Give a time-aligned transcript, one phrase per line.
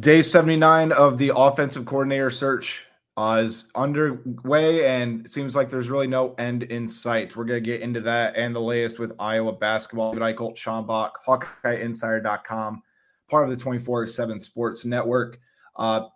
[0.00, 2.84] Day 79 of the offensive coordinator search
[3.16, 7.36] uh, is underway, and it seems like there's really no end in sight.
[7.36, 10.12] We're going to get into that and the latest with Iowa basketball.
[10.12, 12.82] David Eickholt, Sean Bock, HawkeyeInsider.com,
[13.30, 15.38] part of the 24 7 Sports Network.
[15.76, 16.06] Uh,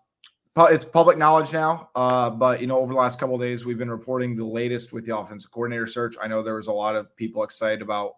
[0.57, 3.91] it's public knowledge now, uh, but you know, over the last couple days, we've been
[3.91, 6.17] reporting the latest with the offensive coordinator search.
[6.21, 8.15] I know there was a lot of people excited about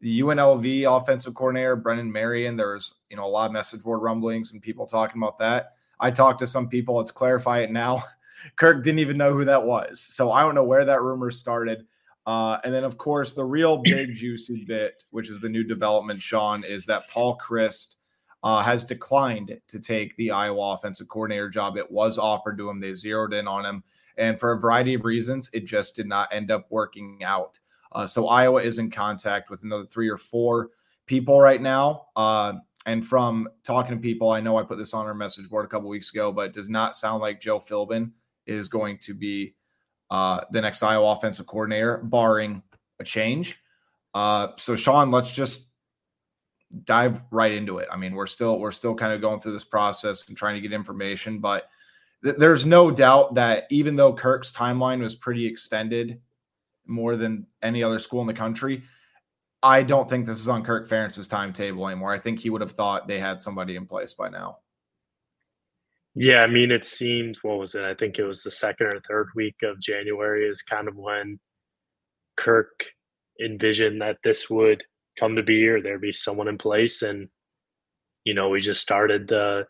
[0.00, 2.56] the UNLV offensive coordinator, Brennan Marion.
[2.56, 5.74] There's you know a lot of message board rumblings and people talking about that.
[6.00, 6.96] I talked to some people.
[6.96, 8.02] Let's clarify it now.
[8.56, 11.86] Kirk didn't even know who that was, so I don't know where that rumor started.
[12.28, 16.20] Uh, and then, of course, the real big juicy bit, which is the new development,
[16.20, 17.94] Sean, is that Paul Chryst
[18.42, 21.76] uh, has declined to take the Iowa offensive coordinator job.
[21.76, 22.80] It was offered to him.
[22.80, 23.82] They zeroed in on him.
[24.18, 27.58] And for a variety of reasons, it just did not end up working out.
[27.92, 30.70] Uh, so Iowa is in contact with another three or four
[31.06, 32.06] people right now.
[32.16, 32.54] Uh,
[32.86, 35.68] and from talking to people, I know I put this on our message board a
[35.68, 38.12] couple weeks ago, but it does not sound like Joe Philbin
[38.46, 39.54] is going to be
[40.10, 42.62] uh, the next Iowa offensive coordinator, barring
[42.98, 43.58] a change.
[44.14, 45.66] Uh, so Sean, let's just
[46.84, 47.88] dive right into it.
[47.92, 50.60] I mean, we're still we're still kind of going through this process and trying to
[50.60, 51.68] get information, but
[52.24, 56.20] th- there's no doubt that even though Kirk's timeline was pretty extended,
[56.88, 58.82] more than any other school in the country,
[59.62, 62.12] I don't think this is on Kirk Ferentz's timetable anymore.
[62.12, 64.58] I think he would have thought they had somebody in place by now.
[66.14, 67.84] Yeah, I mean, it seemed what was it?
[67.84, 71.38] I think it was the second or third week of January is kind of when
[72.36, 72.84] Kirk
[73.40, 74.82] envisioned that this would
[75.18, 77.28] come to be or there'd be someone in place and
[78.24, 79.66] you know we just started the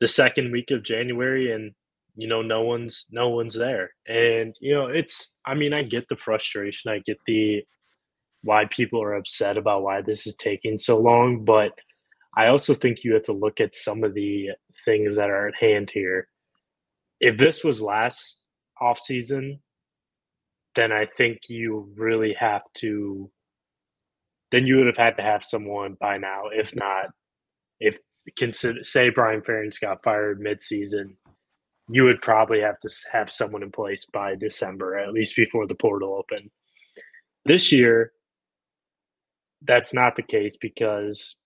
[0.00, 1.72] the second week of january and
[2.16, 6.06] you know no one's no one's there and you know it's i mean i get
[6.08, 7.62] the frustration i get the
[8.42, 11.72] why people are upset about why this is taking so long but
[12.36, 14.48] i also think you have to look at some of the
[14.84, 16.28] things that are at hand here
[17.20, 18.48] if this was last
[18.80, 19.58] off season
[20.74, 23.30] then i think you really have to
[24.52, 26.44] then you would have had to have someone by now.
[26.52, 27.06] If not,
[27.80, 27.98] if
[28.36, 31.16] consider say Brian Ferentz got fired midseason,
[31.94, 35.74] you would probably have to have someone in place by December, at least before the
[35.74, 36.50] portal open.
[37.44, 38.12] This year,
[39.62, 41.36] that's not the case because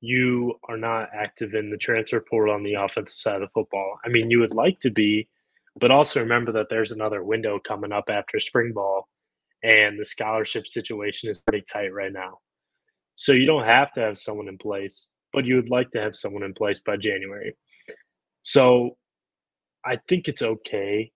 [0.00, 3.98] you are not active in the transfer portal on the offensive side of football.
[4.04, 5.28] I mean, you would like to be,
[5.78, 9.08] but also remember that there's another window coming up after spring ball
[9.62, 12.38] and the scholarship situation is pretty tight right now.
[13.14, 16.16] So you don't have to have someone in place, but you would like to have
[16.16, 17.56] someone in place by January.
[18.42, 18.96] So
[19.84, 21.10] I think it's okay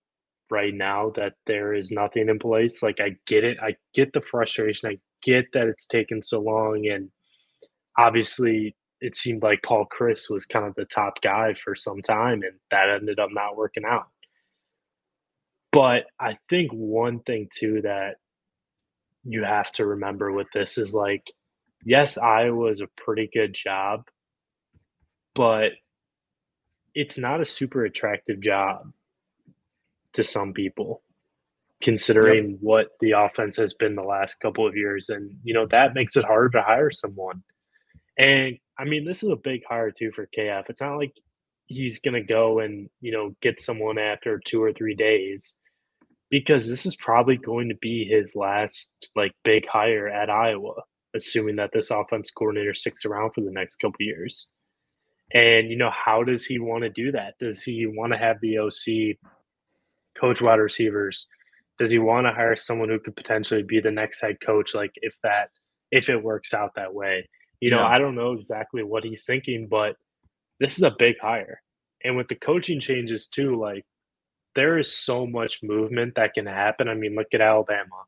[0.49, 2.81] right now that there is nothing in place.
[2.81, 3.57] Like I get it.
[3.61, 4.89] I get the frustration.
[4.89, 7.09] I get that it's taken so long and
[7.97, 12.41] obviously it seemed like Paul Chryst was kind of the top guy for some time
[12.43, 14.07] and that ended up not working out.
[15.71, 18.15] But I think one thing too that
[19.23, 21.31] you have to remember with this is like,
[21.83, 24.05] yes, Iowa is a pretty good job,
[25.35, 25.73] but
[26.97, 28.91] it's not a super attractive job
[30.13, 31.01] to some people
[31.81, 32.59] considering yep.
[32.61, 36.17] what the offense has been the last couple of years and you know that makes
[36.17, 37.43] it harder to hire someone
[38.17, 41.13] and i mean this is a big hire too for kf it's not like
[41.67, 45.59] he's going to go and you know get someone after two or three days
[46.29, 50.73] because this is probably going to be his last like big hire at Iowa,
[51.15, 54.47] assuming that this offense coordinator sticks around for the next couple years.
[55.33, 57.35] And you know, how does he want to do that?
[57.39, 59.17] Does he want to have the OC
[60.19, 61.27] coach wide receivers?
[61.77, 64.73] Does he want to hire someone who could potentially be the next head coach?
[64.73, 65.49] Like if that
[65.91, 67.27] if it works out that way,
[67.59, 67.87] you know, yeah.
[67.87, 69.95] I don't know exactly what he's thinking, but
[70.59, 71.61] this is a big hire.
[72.03, 73.85] And with the coaching changes too, like
[74.55, 76.87] there is so much movement that can happen.
[76.87, 78.03] I mean, look at Alabama.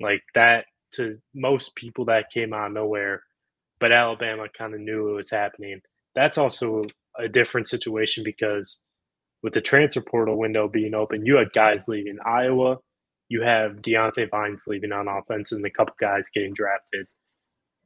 [0.00, 3.22] Like that to most people that came out of nowhere,
[3.80, 5.80] but Alabama kind of knew it was happening.
[6.14, 6.82] That's also
[7.18, 8.82] a different situation because
[9.42, 12.78] with the transfer portal window being open, you had guys leaving Iowa,
[13.28, 17.06] you have Diante Vines leaving on offense, and a couple guys getting drafted,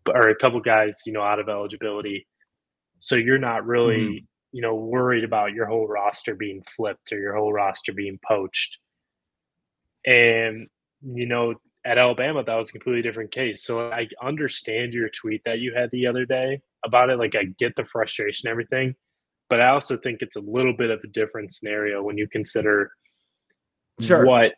[0.07, 2.27] or a couple guys, you know, out of eligibility.
[3.01, 4.25] So you're not really, mm-hmm.
[4.53, 8.79] you know, worried about your whole roster being flipped or your whole roster being poached.
[10.07, 10.69] And,
[11.03, 11.55] you know,
[11.89, 13.65] at Alabama, that was a completely different case.
[13.65, 17.19] So I understand your tweet that you had the other day about it.
[17.19, 18.95] Like, I get the frustration, everything.
[19.49, 22.93] But I also think it's a little bit of a different scenario when you consider
[24.01, 24.27] sure.
[24.27, 24.53] what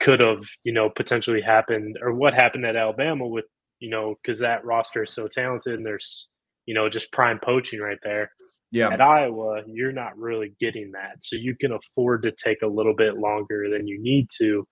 [0.00, 3.46] could have, you know, potentially happened or what happened at Alabama with,
[3.80, 6.28] you know, because that roster is so talented and there's,
[6.66, 8.30] you know, just prime poaching right there.
[8.70, 8.90] Yeah.
[8.90, 11.22] At Iowa, you're not really getting that.
[11.22, 14.68] So you can afford to take a little bit longer than you need to.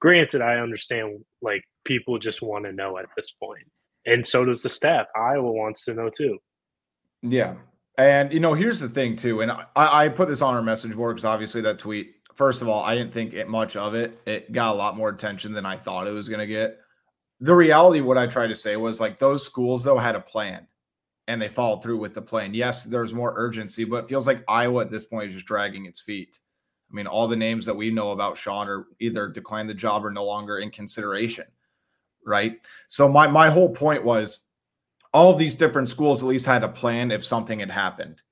[0.00, 3.34] Granted, I understand like people just want to know at this.
[4.06, 5.06] And so does the staff.
[5.16, 6.38] Iowa wants to know too.
[7.22, 7.54] Yeah.
[7.98, 10.94] And you know, here's the thing too, and I, I put this on our message
[10.94, 12.14] board because obviously that tweet.
[12.36, 14.20] First of all, I didn't think it much of it.
[14.24, 16.78] It got a lot more attention than I thought it was going to get.
[17.40, 20.68] The reality, what I tried to say was like those schools though had a plan,
[21.26, 22.54] and they followed through with the plan.
[22.54, 25.86] Yes, there's more urgency, but it feels like Iowa at this point is just dragging
[25.86, 26.38] its feet.
[26.90, 30.04] I mean, all the names that we know about Sean are either declined the job
[30.04, 31.44] or no longer in consideration,
[32.24, 32.58] right?
[32.86, 34.40] So my my whole point was
[35.12, 38.22] all these different schools at least had a plan if something had happened.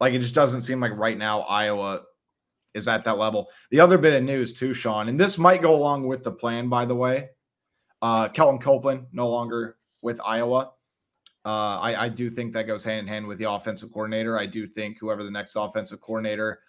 [0.00, 2.02] Like it just doesn't seem like right now Iowa
[2.74, 3.50] is at that level.
[3.70, 6.68] The other bit of news too, Sean, and this might go along with the plan,
[6.68, 7.30] by the way.
[8.00, 10.70] Uh, Copeland no longer with Iowa.
[11.44, 14.38] Uh, I, I do think that goes hand in hand with the offensive coordinator.
[14.38, 16.60] I do think whoever the next offensive coordinator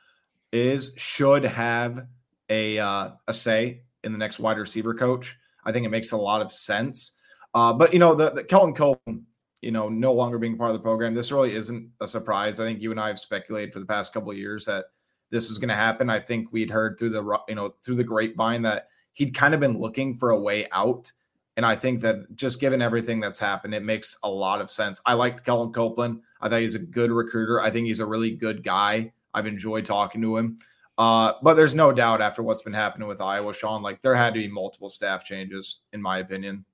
[0.51, 2.07] is should have
[2.49, 5.37] a uh, a say in the next wide receiver coach.
[5.65, 7.13] I think it makes a lot of sense.
[7.53, 9.25] Uh, but you know, the, the Kelton Copeland
[9.61, 11.13] you know, no longer being part of the program.
[11.13, 12.59] This really isn't a surprise.
[12.59, 14.85] I think you and I have speculated for the past couple of years that
[15.31, 16.09] this was going to happen.
[16.09, 19.59] I think we'd heard through the you know through the grapevine that he'd kind of
[19.59, 21.11] been looking for a way out.
[21.57, 25.01] And I think that just given everything that's happened, it makes a lot of sense.
[25.05, 26.21] I liked Kelton Copeland.
[26.39, 27.61] I thought he's a good recruiter.
[27.61, 29.11] I think he's a really good guy.
[29.33, 30.59] I've enjoyed talking to him.
[30.97, 34.33] Uh, but there's no doubt after what's been happening with Iowa, Sean, like there had
[34.33, 36.65] to be multiple staff changes, in my opinion.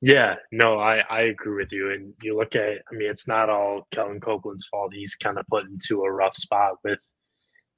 [0.00, 1.90] Yeah, no, I, I agree with you.
[1.90, 4.92] And you look at, I mean, it's not all Kelton Copeland's fault.
[4.94, 7.00] He's kind of put into a rough spot with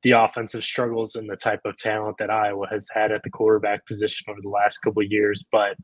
[0.02, 3.86] the offensive struggles and the type of talent that Iowa has had at the quarterback
[3.86, 5.44] position over the last couple years.
[5.50, 5.76] But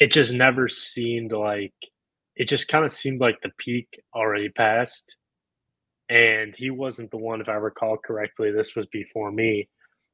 [0.00, 1.74] it just never seemed like,
[2.34, 5.16] it just kind of seemed like the peak already passed.
[6.08, 9.68] And he wasn't the one, if I recall correctly, this was before me,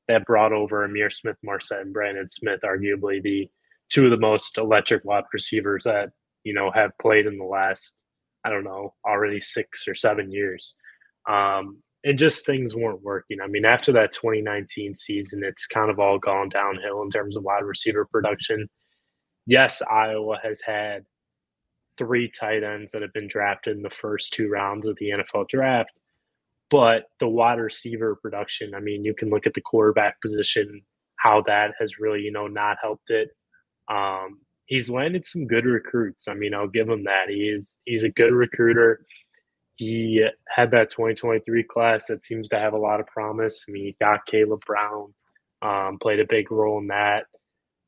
[0.08, 3.48] that brought over Ihmir Smith Marsette and Brandon Smith, arguably the
[3.90, 6.10] two of the most electric wide receivers that
[6.44, 8.04] you know have played in the last
[8.44, 10.74] I don't know already six or seven years.
[11.28, 13.38] Um, and just things weren't working.
[13.40, 17.44] I mean, after that 2019 season, it's kind of all gone downhill in terms of
[17.44, 18.68] wide receiver production.
[19.46, 21.04] Yes, Iowa has had
[22.02, 25.48] three tight ends that have been drafted in the first two rounds of the NFL
[25.48, 26.00] draft,
[26.70, 30.82] but the wide receiver production, I mean, you can look at the quarterback position,
[31.16, 33.30] how that has really, you know, not helped it.
[33.88, 36.28] Um, he's landed some good recruits.
[36.28, 37.28] I mean, I'll give him that.
[37.28, 39.04] He is he's a good recruiter.
[39.76, 43.64] He had that 2023 class that seems to have a lot of promise.
[43.68, 45.14] I mean, he got Kaleb Brown,
[45.62, 47.26] um, played a big role in that.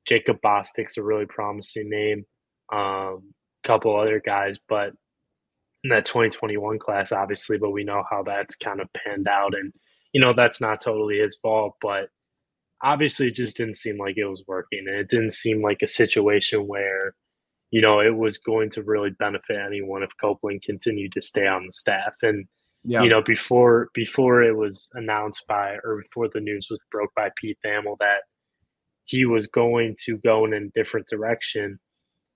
[0.06, 2.24] Jacob Bostick's a really promising name.
[2.72, 3.32] Um,
[3.64, 4.92] couple other guys, but
[5.82, 9.54] in that 2021 class, obviously, but we know how that's kind of panned out.
[9.54, 9.72] And,
[10.12, 12.08] you know, that's not totally his fault, but
[12.84, 15.88] obviously it just didn't seem like it was working and it didn't seem like a
[15.88, 17.14] situation where
[17.70, 21.66] you know it was going to really benefit anyone if copeland continued to stay on
[21.66, 22.46] the staff and
[22.84, 23.02] yeah.
[23.02, 27.30] you know before before it was announced by or before the news was broke by
[27.36, 28.22] pete thamel that
[29.06, 31.78] he was going to go in a different direction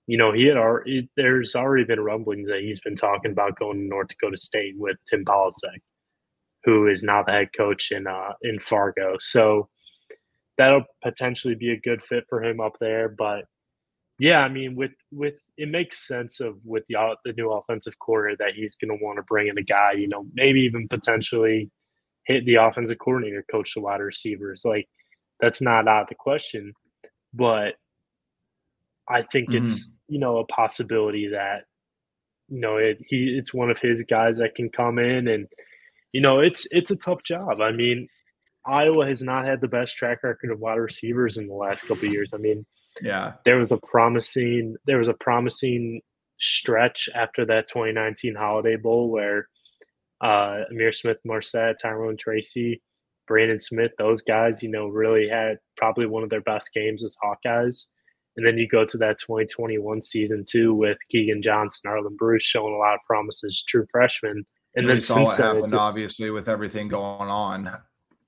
[0.09, 3.77] you know he had already there's already been rumblings that he's been talking about going
[3.77, 5.81] to north dakota state with tim Polasek,
[6.63, 9.69] who is now the head coach in uh in fargo so
[10.59, 13.07] that'll potentially be a good fit for him up there.
[13.07, 13.45] But
[14.19, 18.43] yeah, I mean, with with it makes sense of with the the new offensive coordinator
[18.43, 21.71] that he's going to want to bring in a guy, you know, maybe even potentially
[22.25, 24.63] hit the offensive coordinator, coach the wide receivers.
[24.65, 24.87] Like
[25.39, 26.73] that's not out of the question,
[27.33, 27.75] but
[29.09, 29.63] I think mm-hmm.
[29.63, 31.63] it's you know a possibility that
[32.47, 35.47] you know it he it's one of his guys that can come in and
[36.11, 37.61] you know it's it's a tough job.
[37.61, 38.07] I mean,
[38.65, 42.09] Iowa has not had the best track record of wide receivers in the last couple
[42.09, 42.33] years.
[42.33, 42.65] I mean,
[43.01, 46.01] yeah, there was a promising there was a promising
[46.39, 49.47] stretch after that 2019 Holiday Bowl where
[50.21, 52.81] uh, Ihmir Smith Marsette, Tyrone Tracy,
[53.27, 57.15] Brandon Smith, those guys, you know, really had probably one of their best games as
[57.23, 57.85] Hawkeyes
[58.39, 62.73] And then you go to that 2021 season too with Keegan Johnson, Arland Bruce showing
[62.73, 64.45] a lot of promises, true freshman.
[64.77, 67.69] And, then saw what happened, just, obviously, with everything going on.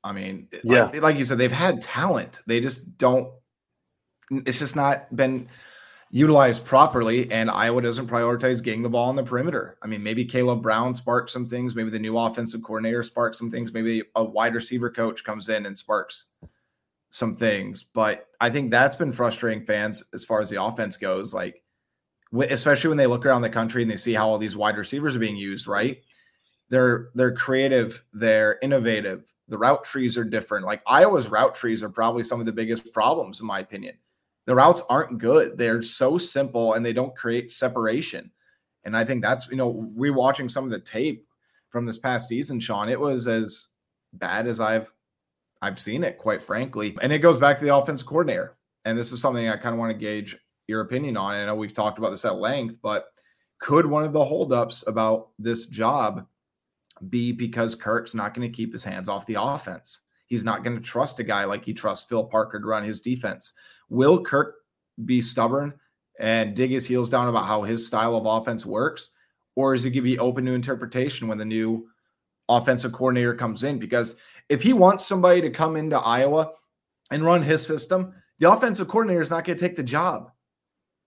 [0.04, 2.42] I mean, yeah, like, like you said, they've had talent.
[2.46, 3.32] They just don't.
[4.32, 5.48] It's just not been
[6.10, 9.78] utilized properly, and Iowa doesn't prioritize getting the ball on the perimeter.
[9.82, 11.74] I mean, maybe Kaleb Brown sparks some things.
[11.74, 13.72] Maybe the new offensive coordinator sparks some things.
[13.72, 16.26] Maybe a wide receiver coach comes in and sparks
[17.12, 17.84] some things.
[17.84, 21.34] But I think that's been frustrating fans as far as the offense goes.
[21.34, 21.62] Like,
[22.50, 25.16] especially when they look around the country and they see how all these wide receivers
[25.16, 25.68] are being used.
[25.68, 26.02] Right?
[26.70, 28.04] They're they're creative.
[28.14, 29.26] They're innovative.
[29.48, 30.66] The route trees are different.
[30.66, 33.96] Like Iowa's route trees are probably some of the biggest problems, in my opinion
[34.46, 35.58] the routes aren't good.
[35.58, 38.32] They're so simple and they don't create separation.
[38.84, 41.28] And I think that's, you know, rewatching some of the tape
[41.70, 43.68] from this past season, Sean, it was as
[44.14, 44.92] bad as I've
[45.62, 46.98] I've seen it, quite frankly.
[47.02, 48.58] And it goes back to the offense coordinator.
[48.86, 50.38] And this is something I kind of want to gauge
[50.68, 51.36] your opinion on.
[51.36, 53.06] I know we've talked about this at length, but
[53.60, 56.26] could one of the holdups about this job
[57.10, 60.00] be because Kirk's not going to keep his hands off the offense?
[60.26, 63.02] He's not going to trust a guy like he trusts Phil Parker to run his
[63.02, 63.54] defense.
[63.90, 64.56] Will Kirk
[65.06, 65.74] be stubborn
[66.20, 69.12] and dig his heels down about how his style of offense works?
[69.56, 71.90] Or is he going to be open to interpretation when the new
[72.58, 73.80] offensive coordinator comes in?
[73.80, 74.16] Because
[74.50, 76.52] if he wants somebody to come into Iowa
[77.10, 80.32] and run his system, the offensive coordinator is not going to take the job.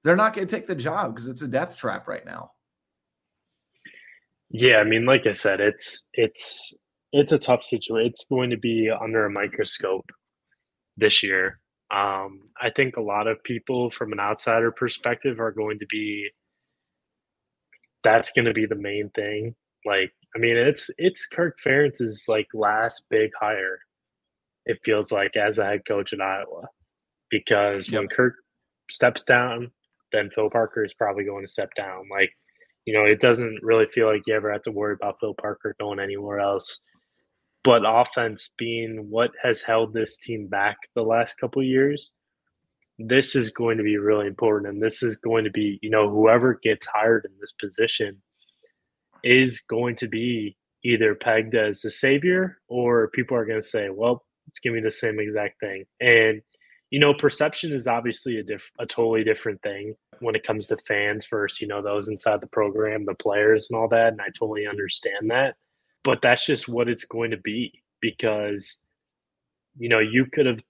[0.03, 2.51] They're not going to take the job because it's a death trap right now.
[4.51, 6.73] Yeah, I mean, like I said, it's it's
[7.13, 8.11] it's a tough situation.
[8.11, 10.09] It's going to be under a microscope
[10.97, 11.61] this year.
[11.91, 16.29] Um, I think a lot of people from an outsider perspective are going to be
[18.05, 19.55] that's going to be the main thing.
[19.85, 23.79] Like, I mean, it's it's Kirk Ferentz's like last big hire.
[24.67, 26.69] It feels like as a head coach in Iowa,
[27.31, 28.01] because yep.
[28.01, 28.35] when Kirk
[28.91, 29.71] steps down,
[30.13, 32.05] then Phil Parker is probably going to step down.
[32.11, 32.31] Like,
[32.87, 35.77] you know, it doesn't really feel like you ever have to worry about Phil Parker
[35.79, 36.81] going anywhere else
[37.65, 42.13] but offense being what has held this team back the last couple years,
[42.99, 44.73] this is going to be really important.
[44.73, 48.21] And this is going to be, you know, whoever gets hired in this position
[49.25, 53.89] is going to be either pegged as a savior or people are going to say,
[53.91, 55.85] well, it's going to be the same exact thing.
[56.01, 56.43] And,
[56.91, 60.77] you know, perception is obviously a, diff- a totally different thing when it comes to
[60.87, 64.13] fans first, you know, those inside the program, the players and all that.
[64.13, 65.57] And I totally understand that
[66.05, 68.79] but that's just what it's going to be because
[69.77, 70.61] you know you could have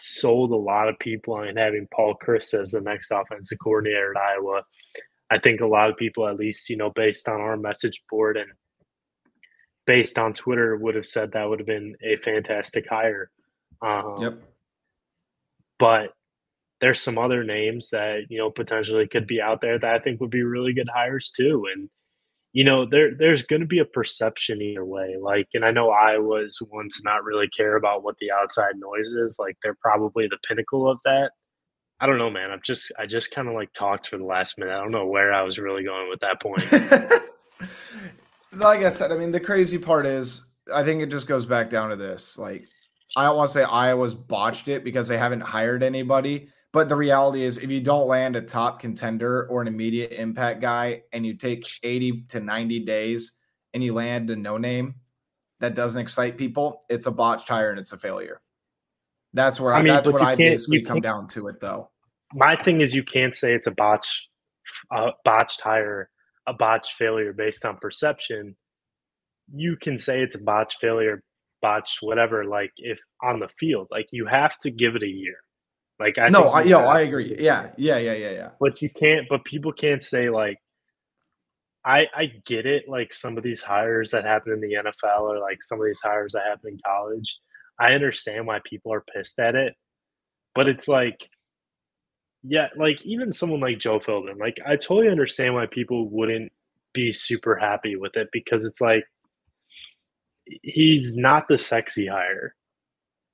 [0.00, 4.22] sold a lot of people on having Paul Chryst as the next offensive coordinator at
[4.22, 4.62] Iowa.
[5.30, 8.36] I think a lot of people, at least you know, based on our message board
[8.36, 8.50] and
[9.86, 13.30] based on Twitter, would have said that would have been a fantastic hire.
[13.82, 14.42] Um, yep.
[15.78, 16.12] But
[16.80, 20.20] there's some other names that you know potentially could be out there that I think
[20.20, 21.88] would be really good hires too, and
[22.52, 25.16] you know, there there's going to be a perception either way.
[25.20, 29.12] Like, and I know Iowa's one to not really care about what the outside noise
[29.12, 29.36] is.
[29.38, 31.30] Like, they're probably the pinnacle of that.
[32.00, 32.50] I don't know, man.
[32.50, 34.72] I'm just I just kind of like talked for the last minute.
[34.72, 36.62] I don't know where I was really going with that point.
[38.52, 41.70] like I said, I mean, the crazy part is I think it just goes back
[41.70, 42.38] down to this.
[42.38, 42.64] Like,
[43.16, 46.48] I don't want to say Iowa's botched it because they haven't hired anybody.
[46.72, 50.60] But the reality is, if you don't land a top contender or an immediate impact
[50.60, 53.32] guy, and you take 80 to 90 days
[53.72, 54.94] and you land a no name
[55.60, 58.42] that doesn't excite people, it's a botched hire and it's a failure.
[59.34, 61.90] That's where I, I mean, that's what I basically come down to it, though.
[62.34, 64.28] My thing is, you can't say it's a botch,
[64.94, 66.10] uh, botched hire,
[66.46, 68.56] a botched failure based on perception.
[69.54, 71.22] You can say it's a botched failure,
[71.62, 72.44] botched whatever.
[72.44, 75.36] Like if on the field, like you have to give it a year
[76.00, 77.36] like I no, I, yo, I agree.
[77.38, 78.50] Yeah, yeah, yeah, yeah, yeah.
[78.60, 79.26] But you can't.
[79.28, 80.58] But people can't say like,
[81.84, 82.84] I I get it.
[82.88, 86.00] Like some of these hires that happen in the NFL or like some of these
[86.00, 87.38] hires that happen in college.
[87.78, 89.74] I understand why people are pissed at it,
[90.54, 91.18] but it's like,
[92.42, 96.52] yeah, like even someone like Joe Philbin, like I totally understand why people wouldn't
[96.92, 99.04] be super happy with it because it's like
[100.62, 102.54] he's not the sexy hire.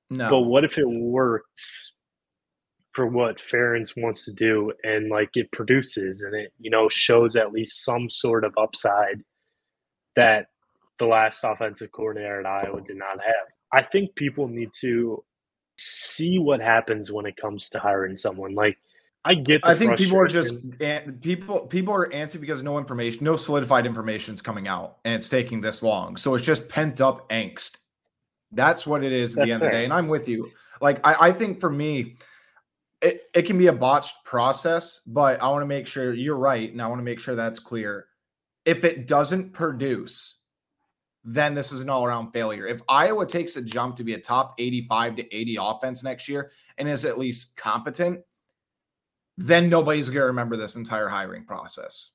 [0.09, 0.29] No.
[0.29, 1.93] But what if it works
[2.93, 7.35] for what Ferentz wants to do and like it produces and it, you know, shows
[7.35, 9.21] at least some sort of upside
[10.15, 10.47] that
[10.99, 13.47] the last offensive coordinator at Iowa did not have.
[13.75, 15.23] I think people need to
[15.77, 18.55] see what happens when it comes to hiring someone.
[18.55, 18.79] Like
[19.25, 20.53] I get I think people are just
[21.21, 25.27] people people are antsy because no information, no solidified information is coming out and it's
[25.27, 26.15] taking this long.
[26.15, 27.77] So it's just pent up angst.
[28.53, 29.69] That's what it is at That's the end fair.
[29.69, 29.83] of the day.
[29.83, 30.49] And I'm with you.
[30.79, 32.15] Like I, I think for me,
[33.01, 36.71] it, it can be a botched process, but I want to make sure you're right.
[36.71, 38.05] And I want to make sure that's clear.
[38.63, 40.35] If it doesn't produce,
[41.25, 42.67] then this is an all around failure.
[42.67, 46.51] If Iowa takes a jump to be a top 85 to 80 offense next year
[46.77, 48.21] and is at least competent,
[49.35, 52.11] then nobody's going to remember this entire hiring process.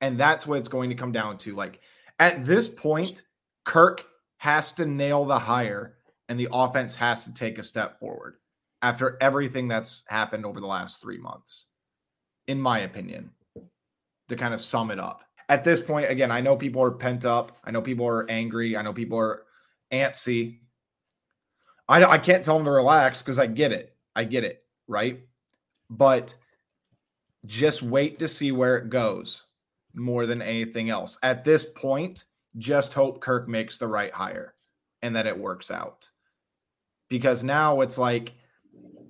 [0.00, 1.54] And that's what it's going to come down to.
[1.54, 1.80] Like
[2.18, 3.22] at this point,
[3.64, 4.06] Kirk
[4.38, 5.96] has to nail the hire
[6.30, 8.36] and the offense has to take a step forward
[8.80, 11.66] after everything that's happened over the last three months,
[12.46, 13.30] in my opinion,
[14.30, 15.22] to kind of sum it up.
[15.50, 17.58] At this point, again, I know people are pent up.
[17.64, 18.76] I know people are angry.
[18.76, 19.42] I know people are
[19.90, 20.60] antsy.
[21.88, 23.92] I, I can't tell them to relax because I get it.
[24.14, 24.62] I get it.
[24.86, 25.22] Right.
[25.90, 26.36] But
[27.46, 29.44] just wait to see where it goes
[29.92, 31.18] more than anything else.
[31.20, 32.26] At this point,
[32.56, 34.54] just hope Kirk makes the right hire
[35.02, 36.08] and that it works out.
[37.08, 38.34] Because now it's like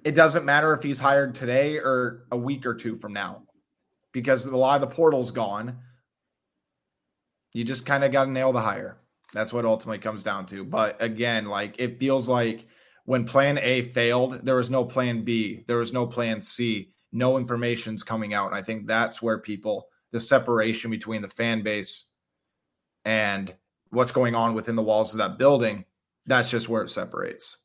[0.04, 3.42] it doesn't matter if he's hired today or a week or two from now
[4.12, 5.78] because a lot of the portal's gone.
[7.52, 8.98] You just kind of got to nail the hire.
[9.32, 10.64] That's what ultimately comes down to.
[10.64, 12.66] But again, like it feels like
[13.04, 17.38] when plan A failed, there was no plan B, there was no plan C, no
[17.38, 18.46] information's coming out.
[18.46, 22.06] And I think that's where people, the separation between the fan base
[23.04, 23.54] and
[23.90, 25.84] what's going on within the walls of that building,
[26.26, 27.56] that's just where it separates.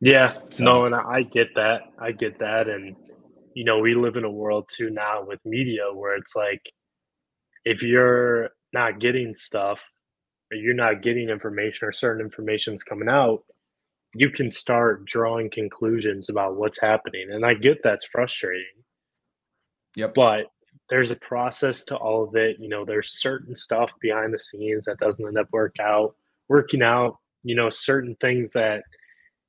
[0.00, 0.64] Yeah, so.
[0.64, 1.82] no, and I get that.
[1.98, 2.68] I get that.
[2.68, 2.96] And,
[3.54, 6.62] you know, we live in a world too now with media where it's like,
[7.64, 9.78] if you're not getting stuff
[10.50, 13.44] or you're not getting information or certain information's coming out,
[14.14, 17.30] you can start drawing conclusions about what's happening.
[17.30, 18.64] And I get that's frustrating.
[19.96, 20.14] Yep.
[20.14, 20.46] But
[20.88, 22.56] there's a process to all of it.
[22.58, 26.16] You know, there's certain stuff behind the scenes that doesn't end up work out,
[26.48, 28.82] working out, you know, certain things that–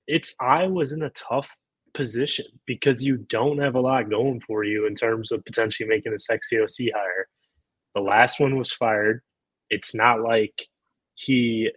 [0.07, 1.49] it's I was in a tough
[1.93, 6.13] position because you don't have a lot going for you in terms of potentially making
[6.13, 7.27] a sexy OC hire.
[7.95, 9.21] The last one was fired.
[9.69, 10.67] It's not like
[11.15, 11.71] he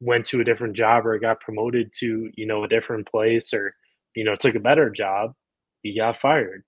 [0.00, 3.74] went to a different job or got promoted to, you know, a different place or,
[4.14, 5.32] you know, took a better job.
[5.82, 6.64] He got fired.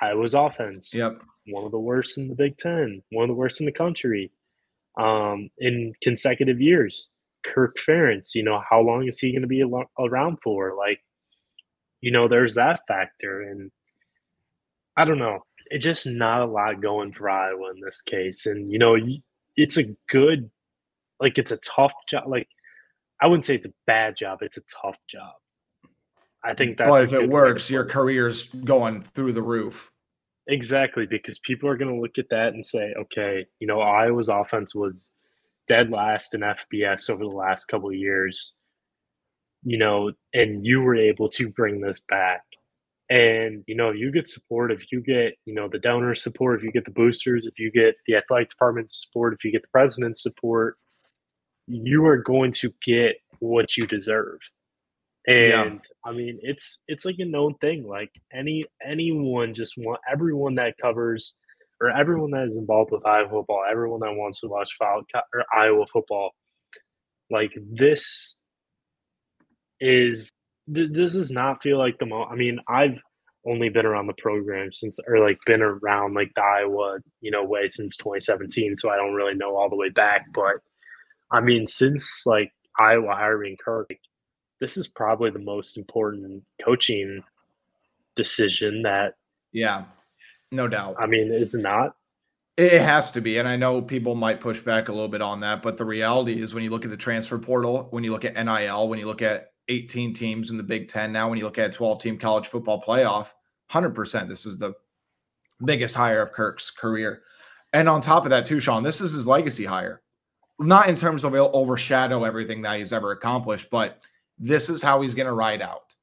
[0.00, 0.92] Iowa's offense.
[0.92, 1.20] Yep.
[1.48, 4.30] One of the worst in the Big Ten, one of the worst in the country
[4.98, 7.10] um, in consecutive years.
[7.44, 9.64] Kirk Ferentz, you know, how long is he going to be
[9.98, 10.74] around for?
[10.76, 11.00] Like,
[12.00, 13.42] you know, there's that factor.
[13.42, 13.70] And
[14.96, 15.44] I don't know.
[15.70, 18.46] It's just not a lot going for Iowa in this case.
[18.46, 18.96] And, you know,
[19.56, 20.50] it's a good,
[21.20, 22.24] like, it's a tough job.
[22.28, 22.48] Like,
[23.20, 25.32] I wouldn't say it's a bad job, it's a tough job.
[26.44, 26.90] I think that's.
[26.90, 29.90] Well, if it works, your career's going through the roof.
[30.48, 34.28] Exactly, because people are going to look at that and say, okay, you know, Iowa's
[34.28, 35.10] offense was
[35.66, 38.52] dead last in FBS over the last couple of years,
[39.64, 42.42] you know, and you were able to bring this back.
[43.08, 46.64] And, you know, you get support if you get, you know, the donor support, if
[46.64, 49.68] you get the boosters, if you get the athletic department support, if you get the
[49.68, 50.76] president's support,
[51.68, 54.38] you are going to get what you deserve.
[55.28, 55.78] And yeah.
[56.04, 57.86] I mean, it's it's like a known thing.
[57.86, 61.34] Like any anyone just want everyone that covers
[61.80, 65.84] or everyone that is involved with Iowa football, everyone that wants to watch or Iowa
[65.92, 66.30] football,
[67.30, 68.40] like this
[69.80, 70.30] is
[70.66, 72.28] this does not feel like the most.
[72.30, 72.98] I mean, I've
[73.46, 77.44] only been around the program since, or like been around like the Iowa, you know,
[77.44, 80.26] way since 2017, so I don't really know all the way back.
[80.34, 80.56] But
[81.30, 83.90] I mean, since like Iowa hiring Kirk,
[84.60, 87.22] this is probably the most important coaching
[88.16, 89.14] decision that
[89.52, 89.84] yeah
[90.52, 90.96] no doubt.
[90.98, 91.96] I mean, is it not?
[92.56, 93.36] It has to be.
[93.36, 96.40] And I know people might push back a little bit on that, but the reality
[96.40, 99.06] is when you look at the transfer portal, when you look at NIL, when you
[99.06, 102.18] look at 18 teams in the Big Ten now, when you look at 12 team
[102.18, 103.28] college football playoff,
[103.70, 104.74] 100%, this is the
[105.64, 107.22] biggest hire of Kirk's career.
[107.72, 110.02] And on top of that, too, Sean, this is his legacy hire.
[110.58, 114.02] Not in terms of overshadow everything that he's ever accomplished, but
[114.38, 115.94] this is how he's going to ride out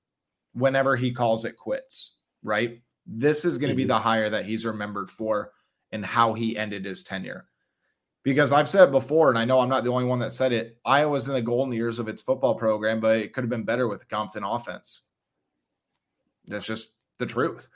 [0.53, 2.81] whenever he calls it quits, right?
[3.07, 3.89] This is going to be mm-hmm.
[3.89, 5.51] the hire that he's remembered for
[5.91, 7.47] and how he ended his tenure.
[8.23, 10.53] Because I've said it before, and I know I'm not the only one that said
[10.53, 13.65] it, Iowa's in the golden years of its football program, but it could have been
[13.65, 15.01] better with the Compton offense.
[16.47, 17.67] That's just the truth.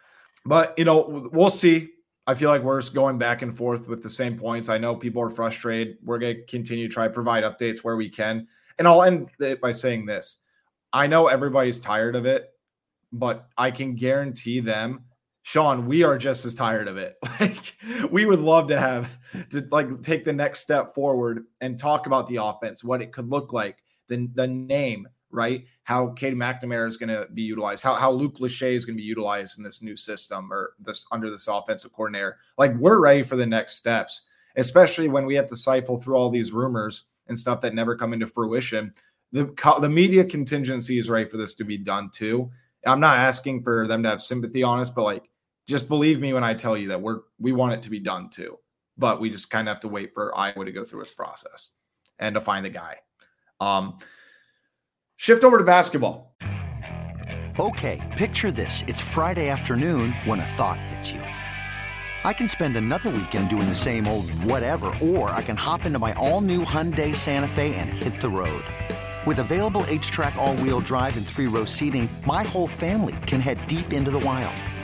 [0.46, 1.90] But, you know, we'll see.
[2.28, 4.70] I feel like we're just going back and forth with the same points.
[4.70, 5.98] I know people are frustrated.
[6.04, 8.48] We're going to continue to try to provide updates where we can.
[8.80, 10.38] And I'll end it by saying this.
[10.94, 12.52] I know everybody's tired of it,
[13.12, 15.04] but I can guarantee them
[15.48, 17.16] Sean, we are just as tired of it.
[17.40, 19.10] Like we would love to have
[19.52, 23.30] to like take the next step forward and talk about the offense, what it could
[23.30, 23.78] look like,
[24.10, 25.64] the the name, right?
[25.84, 29.02] How Cade McNamara is going to be utilized, how, how Luke Lachey is going to
[29.02, 32.40] be utilized in this new system or this under this offensive coordinator.
[32.58, 34.24] Like we're ready for the next steps,
[34.58, 38.12] especially when we have to siphon through all these rumors and stuff that never come
[38.12, 38.94] into fruition.
[39.32, 39.46] The
[39.80, 42.52] the media contingency is ready for this to be done too.
[42.86, 45.30] I'm not asking for them to have sympathy on us, but like
[45.68, 48.30] just believe me when I tell you that we're we want it to be done
[48.30, 48.58] too.
[48.98, 51.72] But we just kind of have to wait for Iowa to go through its process
[52.18, 52.98] and to find the guy.
[53.60, 54.00] Um,
[55.18, 56.36] shift over to basketball.
[57.60, 58.84] Okay, picture this.
[58.88, 61.22] It's Friday afternoon when a thought hits you.
[61.22, 66.00] I can spend another weekend doing the same old whatever, or I can hop into
[66.00, 68.64] my all new Hyundai Santa Fe and hit the road.
[69.26, 73.66] With available H-Track all wheel drive, and three row seating, my whole family can head
[73.68, 74.56] deep into the wild.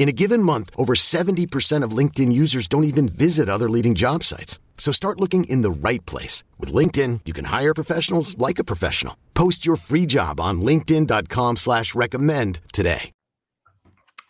[0.00, 4.24] In a given month, over 70% of LinkedIn users don't even visit other leading job
[4.24, 4.58] sites.
[4.78, 6.42] So start looking in the right place.
[6.58, 9.14] With LinkedIn, you can hire professionals like a professional.
[9.34, 13.12] Post your free job on linkedin.com slash recommend today.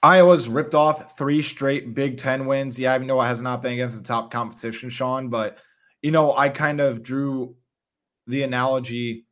[0.03, 2.77] Iowa's ripped off three straight Big Ten wins.
[2.77, 5.59] Yeah, I know it has not been against the top competition, Sean, but,
[6.03, 7.55] you know, I kind of drew
[8.27, 9.27] the analogy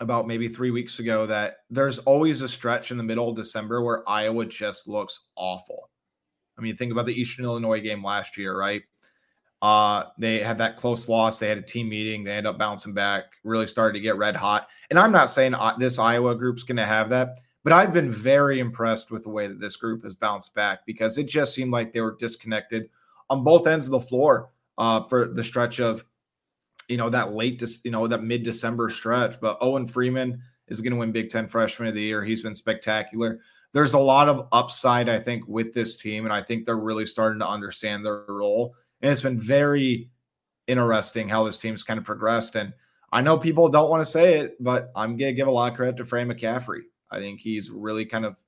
[0.00, 3.82] about maybe three weeks ago that there's always a stretch in the middle of December
[3.82, 5.90] where Iowa just looks awful.
[6.58, 8.82] I mean, think about the Eastern Illinois game last year, right?
[9.62, 11.38] Uh, they had that close loss.
[11.38, 12.22] They had a team meeting.
[12.22, 14.68] They end up bouncing back, really started to get red hot.
[14.90, 18.10] And I'm not saying uh, this Iowa group's going to have that, but I've been
[18.10, 21.70] very impressed with the way that this group has bounced back because it just seemed
[21.70, 22.90] like they were disconnected
[23.30, 26.04] on both ends of the floor uh, for the stretch of,
[26.88, 29.40] you know, that late, you know, that mid December stretch.
[29.40, 32.24] But Owen Freeman is going to win Big Ten Freshman of the Year.
[32.24, 33.40] He's been spectacular.
[33.72, 37.06] There's a lot of upside, I think, with this team, and I think they're really
[37.06, 40.08] starting to understand their role and it's been very
[40.66, 42.56] interesting how this team's kind of progressed.
[42.56, 42.72] And
[43.12, 45.70] I know people don't want to say it, but I'm going to give a lot
[45.70, 46.84] of credit to Fran McCaffery.
[47.10, 48.38] I think he's really kind of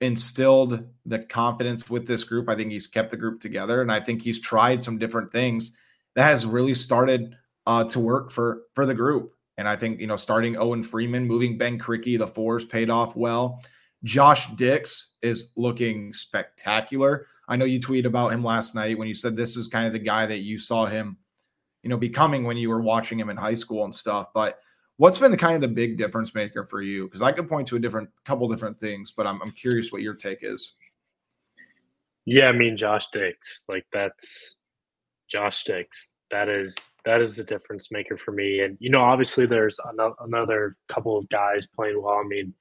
[0.00, 2.48] instilled the confidence with this group.
[2.48, 5.76] I think he's kept the group together, and I think he's tried some different things
[6.16, 7.36] that has really started
[7.68, 9.34] uh, to work for for the group.
[9.58, 13.14] And I think you know, starting Owen Freeman, moving Ben Krikke, the fours paid off
[13.14, 13.60] well.
[14.04, 17.26] Josh Dix is looking spectacular.
[17.46, 19.92] I know you tweeted about him last night when you said this is kind of
[19.92, 21.18] the guy that you saw him,
[21.82, 24.28] you know, becoming when you were watching him in high school and stuff.
[24.32, 24.60] But
[24.96, 27.04] what's been the kind of the big difference maker for you?
[27.04, 30.02] Because I could point to a different couple different things, but I'm I'm curious what
[30.02, 30.74] your take is.
[32.24, 34.56] Yeah, I mean Josh Dix, like that's
[35.28, 36.14] Josh Dix.
[36.30, 36.76] That is
[37.08, 38.60] that is a difference maker for me.
[38.60, 42.20] And you know, obviously there's another, another couple of guys playing well.
[42.22, 42.52] I mean,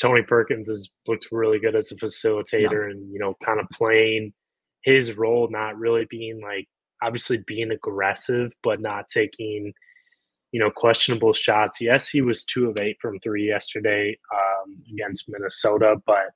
[0.00, 2.90] Tony Perkins has looked really good as a facilitator yeah.
[2.92, 4.32] and, you know, kind of playing
[4.84, 6.68] his role, not really being like
[7.02, 9.72] obviously being aggressive, but not taking,
[10.52, 11.80] you know, questionable shots.
[11.80, 16.30] Yes, he was two of eight from three yesterday um, against Minnesota, but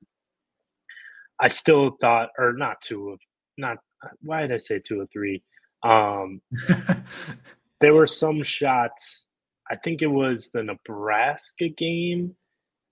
[1.41, 3.21] I still thought, or not two of,
[3.57, 3.79] not,
[4.23, 5.43] why did I say two of three?
[5.85, 6.41] Um,
[7.81, 9.29] there were some shots,
[9.71, 12.35] I think it was the Nebraska game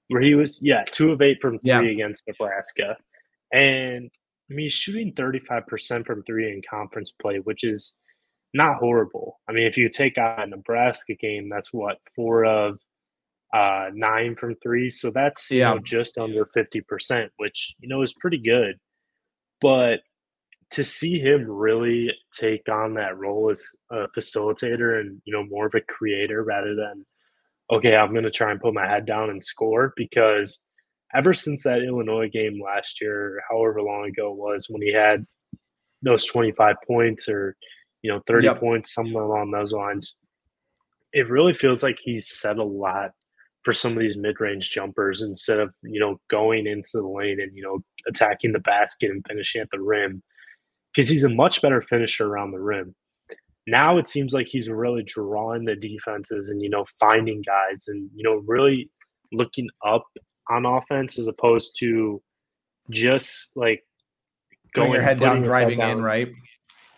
[0.09, 1.81] where he was yeah two of eight from three yeah.
[1.81, 2.97] against Nebraska,
[3.53, 4.11] and
[4.51, 7.97] I mean he's shooting thirty five percent from three in conference play, which is
[8.55, 9.41] not horrible.
[9.49, 12.79] I mean if you take out a Nebraska game, that's what four of
[13.55, 15.71] uh, nine from three, so that's yeah.
[15.71, 18.77] you know just under fifty percent, which you know is pretty good,
[19.61, 20.01] but
[20.73, 25.67] to see him really take on that role as a facilitator and you know more
[25.67, 27.05] of a creator rather than
[27.73, 30.61] okay, I'm going to try and put my head down and score because
[31.15, 35.27] ever since that Illinois game last year, however long ago it was, when he had
[36.03, 37.57] those 25 points or,
[38.03, 38.61] you know, 30 yep.
[38.61, 40.17] points, somewhere along those lines,
[41.15, 43.13] it really feels like he's set a lot
[43.63, 47.57] for some of these mid-range jumpers instead of, you know, going into the lane and,
[47.57, 50.23] you know, attacking the basket and finishing at the rim
[50.95, 52.95] because he's a much better finisher around the rim.
[53.67, 58.11] Now it seems like he's really drawing the defenses and you know finding guys and
[58.15, 58.91] you know really
[59.33, 60.05] looking up
[60.51, 62.23] on offense as opposed to
[62.91, 63.85] just like
[64.75, 65.99] going your head down, driving down.
[65.99, 66.29] in, right?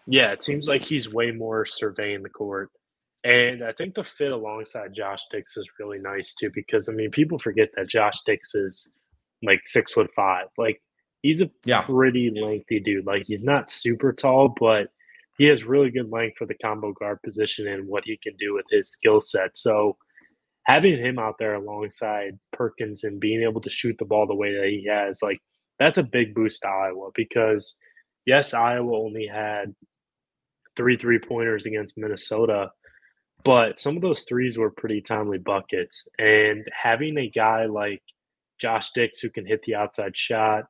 [0.06, 2.70] Yeah, it seems like he's way more surveying the court
[3.24, 7.10] And I think the fit alongside Josh Dix is really nice too, because I mean,
[7.10, 8.92] people forget that Josh Dix is
[9.42, 10.46] like six foot five.
[10.58, 10.80] Like
[11.24, 11.80] he's a yeah.
[11.80, 13.06] pretty lengthy dude.
[13.06, 14.88] Like he's not super tall, but
[15.38, 18.52] he has really good length for the combo guard position and what he can do
[18.52, 19.56] with his skill set.
[19.56, 19.96] So
[20.64, 24.52] having him out there alongside Perkins and being able to shoot the ball the way
[24.54, 25.40] that he has, like
[25.78, 27.78] that's a big boost to Iowa because
[28.26, 29.74] yes, Iowa only had
[30.76, 32.70] three three pointers against Minnesota,
[33.46, 36.06] but some of those threes were pretty timely buckets.
[36.18, 38.02] And having a guy like
[38.58, 40.64] Josh Dix who can hit the outside shot,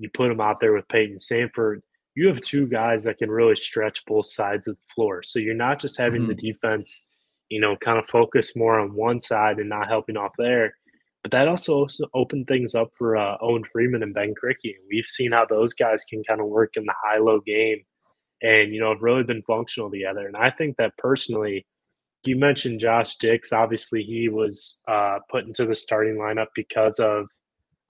[0.00, 1.82] you put him out there with Payton Sandfort.
[2.14, 5.22] you have two guys that can really stretch both sides of the floor.
[5.22, 6.30] So you're not just having mm-hmm.
[6.30, 7.06] the defense,
[7.50, 10.74] you know, kind of focus more on one side and not helping off there.
[11.22, 14.74] But that also, also opened things up for uh, Owen Freeman and Ben Krikke.
[14.90, 17.82] We've seen how those guys can kind of work in the high low game
[18.42, 20.26] and, you know, have really been functional together.
[20.26, 21.66] And I think that personally,
[22.24, 23.52] you mentioned Josh Dix.
[23.52, 27.26] Obviously, he was uh, put into the starting lineup because of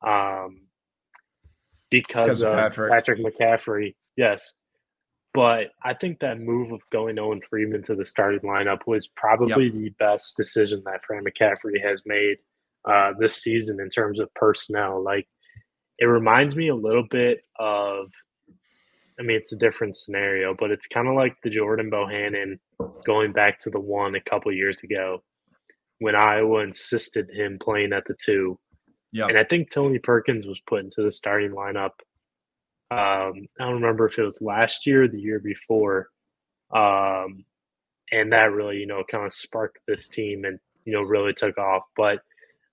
[0.04, 0.62] um,
[1.90, 2.92] because, because of Patrick.
[2.92, 3.94] Patrick McCaffery.
[4.16, 4.54] Yes.
[5.32, 9.66] But I think that move of going Owen Freeman to the starting lineup was probably
[9.66, 9.74] yep.
[9.74, 12.38] the best decision that Fran McCaffery has made
[12.84, 15.02] uh, this season in terms of personnel.
[15.02, 15.28] Like,
[15.98, 18.10] it reminds me a little bit of,
[19.20, 22.58] I mean, it's a different scenario, but it's kind of like the Jordan Bohannon
[23.04, 25.22] going back to the one a couple years ago
[26.00, 28.58] when Iowa insisted him playing at the two.
[29.12, 29.26] Yeah.
[29.26, 31.90] And I think Tony Perkins was put into the starting lineup.
[32.92, 36.08] Um, I don't remember if it was last year or the year before.
[36.74, 37.44] Um,
[38.12, 41.58] and that really, you know, kind of sparked this team and, you know, really took
[41.58, 41.82] off.
[41.96, 42.20] But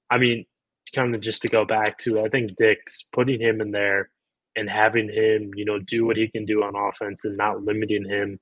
[0.10, 0.46] I mean,
[0.94, 4.10] kind of just to go back to, I think Dix putting him in there
[4.56, 8.06] and having him, you know, do what he can do on offense and not limiting
[8.06, 8.40] him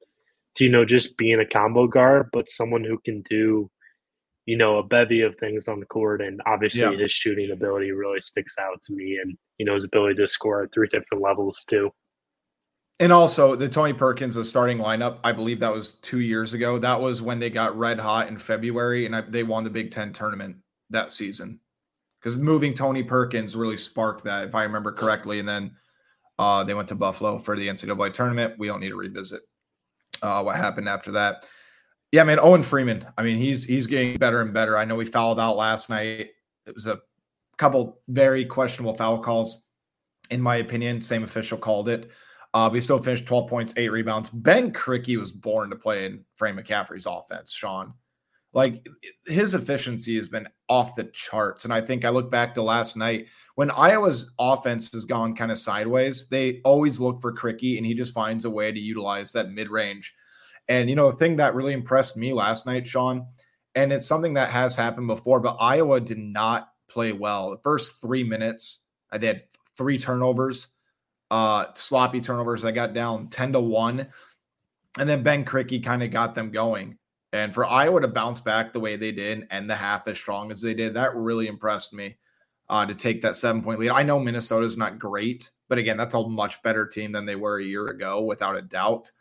[0.56, 3.70] to, you know, just being a combo guard, but someone who can do,
[4.46, 6.22] you know, a bevy of things on the court.
[6.22, 6.92] And obviously yeah.
[6.92, 10.64] his shooting ability really sticks out to me and, you know, his ability to score
[10.64, 11.92] at three different levels too.
[13.00, 16.80] And also the Tony Perkins, the starting lineup, I believe that was two years ago.
[16.80, 19.92] That was when they got red hot in February and I, they won the Big
[19.92, 20.58] Ten tournament
[20.92, 21.60] that season
[22.20, 25.40] because moving Tony Perkins really sparked that, if I remember correctly.
[25.40, 25.72] And then
[26.38, 28.56] uh, they went to Buffalo for the NCAA tournament.
[28.58, 29.42] We don't need to revisit
[30.22, 31.46] uh, what happened after that.
[32.12, 33.06] Yeah, man, Owen Freeman.
[33.18, 34.78] I mean, he's he's getting better and better.
[34.78, 36.30] I know he fouled out last night.
[36.66, 37.00] It was a
[37.58, 39.64] couple very questionable foul calls,
[40.30, 41.02] in my opinion.
[41.02, 42.12] Same official called it.
[42.54, 44.30] Uh, but he still finished 12 points, eight rebounds.
[44.30, 47.94] Ben Krikke was born to play in Fran McCaffery's offense, Sean.
[48.54, 48.88] Like
[49.28, 51.66] his efficiency has been off the charts.
[51.66, 55.52] And I think I look back to last night when Iowa's offense has gone kind
[55.52, 59.34] of sideways, they always look for Cricky and he just finds a way to utilize
[59.34, 60.16] that mid range.
[60.68, 63.28] And, you know, the thing that really impressed me last night, Sean,
[63.76, 67.52] and it's something that has happened before, but Iowa did not play well.
[67.52, 68.80] The first three minutes,
[69.12, 69.44] I did
[69.78, 70.68] three turnovers,
[71.30, 72.64] uh, sloppy turnovers.
[72.64, 74.08] I got down 10 to 1.
[74.98, 76.98] And then Ben Krikke kind of got them going.
[77.34, 80.52] And for Iowa to bounce back the way they did and the half as strong
[80.52, 82.16] as they did, that really impressed me
[82.70, 83.90] uh, to take that seven point lead.
[83.90, 87.60] I know Minnesota's not great, but again, that's a much better team than they were
[87.60, 89.12] a year ago, without a doubt.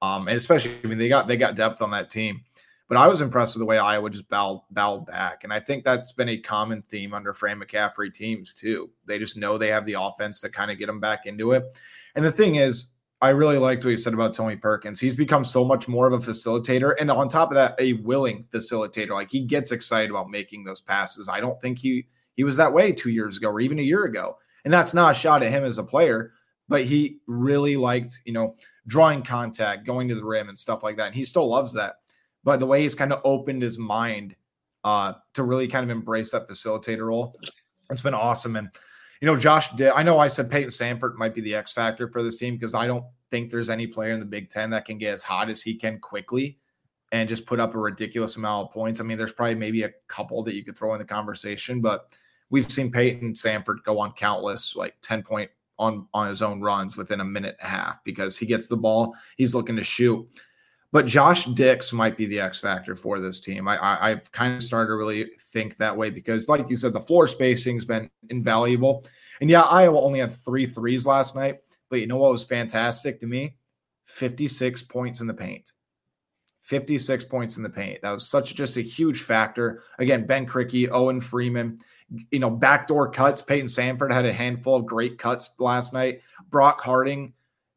[0.00, 2.42] Um, and especially, I mean, they got they got depth on that team.
[2.88, 5.44] But I was impressed with the way Iowa just bowed, bowed back.
[5.44, 8.90] And I think that's been a common theme under Fran McCaffery teams, too.
[9.04, 11.64] They just know they have the offense to kind of get them back into it.
[12.14, 15.00] And the thing is, I really liked what you said about Tony Perkins.
[15.00, 16.94] He's become so much more of a facilitator.
[16.98, 19.10] And on top of that, a willing facilitator.
[19.10, 21.28] Like he gets excited about making those passes.
[21.28, 22.06] I don't think he
[22.36, 24.38] he was that way two years ago or even a year ago.
[24.64, 26.32] And that's not a shot at him as a player,
[26.68, 28.54] but he really liked, you know,
[28.88, 31.06] drawing contact, going to the rim and stuff like that.
[31.06, 31.96] And he still loves that.
[32.42, 34.34] But the way he's kind of opened his mind
[34.82, 37.38] uh, to really kind of embrace that facilitator role,
[37.90, 38.56] it's been awesome.
[38.56, 38.68] And
[39.20, 39.90] you know, Josh did.
[39.90, 42.74] I know I said Payton Sandfort might be the X factor for this team because
[42.74, 45.50] I don't think there's any player in the Big Ten that can get as hot
[45.50, 46.58] as he can quickly
[47.10, 49.00] and just put up a ridiculous amount of points.
[49.00, 52.16] I mean, there's probably maybe a couple that you could throw in the conversation, but
[52.50, 56.96] we've seen Payton Sandfort go on countless like 10 point on on his own runs
[56.96, 60.26] within a minute and a half because he gets the ball, he's looking to shoot.
[60.90, 63.68] But Josh Dix might be the X factor for this team.
[63.68, 66.94] I, I have kind of started to really think that way because, like you said,
[66.94, 69.04] the floor spacing's been invaluable.
[69.42, 71.58] And yeah, Iowa only had three threes last night,
[71.90, 73.56] but you know what was fantastic to me?
[74.06, 75.72] 56 points in the paint.
[76.62, 78.00] 56 points in the paint.
[78.02, 79.82] That was such just a huge factor.
[79.98, 81.80] Again, Ben Krikke, Owen Freeman,
[82.30, 83.42] you know, backdoor cuts.
[83.42, 86.22] Payton Sandfort had a handful of great cuts last night.
[86.50, 87.32] Brock Harding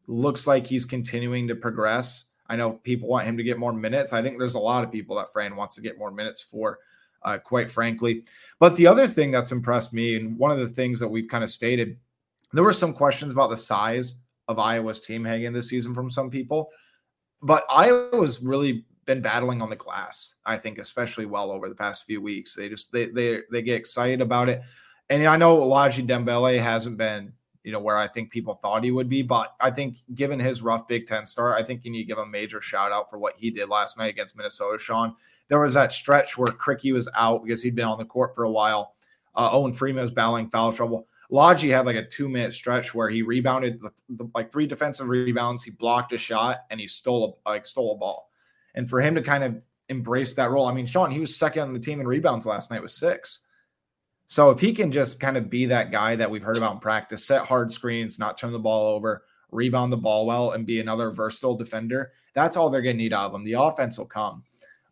[0.07, 2.25] looks like he's continuing to progress.
[2.47, 4.13] I know people want him to get more minutes.
[4.13, 6.79] I think there's a lot of people that Fran wants to get more minutes for,
[7.23, 8.23] uh, quite frankly.
[8.59, 11.43] But the other thing that's impressed me, and one of the things that we've kind
[11.43, 11.97] of stated,
[12.51, 14.15] there were some questions about the size
[14.47, 16.71] of Iowa's team hanging this season from some people,
[17.41, 20.35] but Iowa's really been battling on the glass.
[20.45, 22.55] I think, especially well over the past few weeks.
[22.55, 24.61] They just they they they get excited about it,
[25.09, 28.91] and I know Ladji Dembele hasn't been you know, where I think people thought he
[28.91, 29.21] would be.
[29.21, 32.17] But I think given his rough Big Ten start, I think you need to give
[32.17, 35.15] a major shout out for what he did last night against Minnesota, Sean.
[35.47, 38.45] There was that stretch where Krikke was out because he'd been on the court for
[38.45, 38.95] a while.
[39.35, 41.07] Uh, Owen Freeman was battling foul trouble.
[41.31, 45.07] Ladji had like a two minute stretch where he rebounded the, the, like three defensive
[45.07, 45.63] rebounds.
[45.63, 48.30] He blocked a shot and he stole a, like stole a ball.
[48.75, 51.63] And for him to kind of embrace that role, I mean, Sean, he was second
[51.63, 53.41] on the team in rebounds last night with six.
[54.27, 56.79] So if he can just kind of be that guy that we've heard about in
[56.79, 60.79] practice, set hard screens, not turn the ball over, rebound the ball well, and be
[60.79, 63.43] another versatile defender, that's all they're going to need out of him.
[63.43, 64.43] The offense will come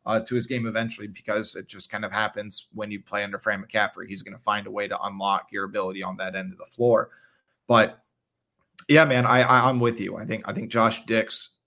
[0.06, 3.40] uh, to his game eventually because it just kind of happens when you play under
[3.40, 4.08] Fran McCaffery.
[4.08, 6.66] He's going to find a way to unlock your ability on that end of the
[6.66, 7.10] floor.
[7.68, 8.04] But
[8.88, 10.18] yeah, man, I, I I'm with you.
[10.18, 11.59] I think I think Josh Dix,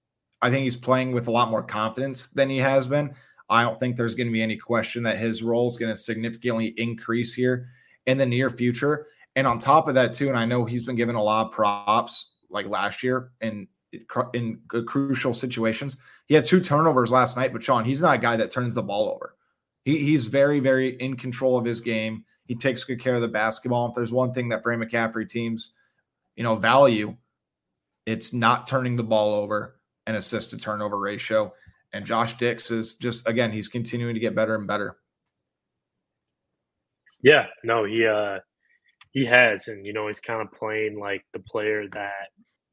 [0.42, 3.14] I think he's playing with a lot more confidence than he has been.
[3.48, 6.00] I don't think there's going to be any question that his role is going to
[6.00, 7.68] significantly increase here
[8.07, 9.07] in the near future.
[9.37, 11.52] And on top of that, too, and I know he's been given a lot of
[11.52, 13.68] props like last year in
[14.33, 15.98] in crucial situations.
[16.26, 18.83] He had two turnovers last night, but Sean, he's not a guy that turns the
[18.83, 19.37] ball over.
[19.85, 22.24] He, he's very, very in control of his game.
[22.46, 23.88] He takes good care of the basketball.
[23.88, 25.74] If there's one thing that Fran McCaffery teams,
[26.37, 27.16] you know, value,
[28.07, 31.52] it's not turning the ball over and assist to turnover ratio.
[31.92, 34.96] And Josh Dix is just again, he's continuing to get better and better.
[37.22, 38.38] Yeah, no, he uh
[39.12, 42.28] he has, and you know, he's kind of playing like the player that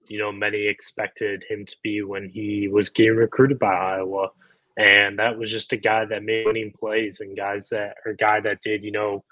[0.08, 4.30] you know many expected him to be when he was getting recruited by Iowa,
[4.78, 8.40] and that was just a guy that made winning plays and guys that or guy
[8.40, 9.24] that did you know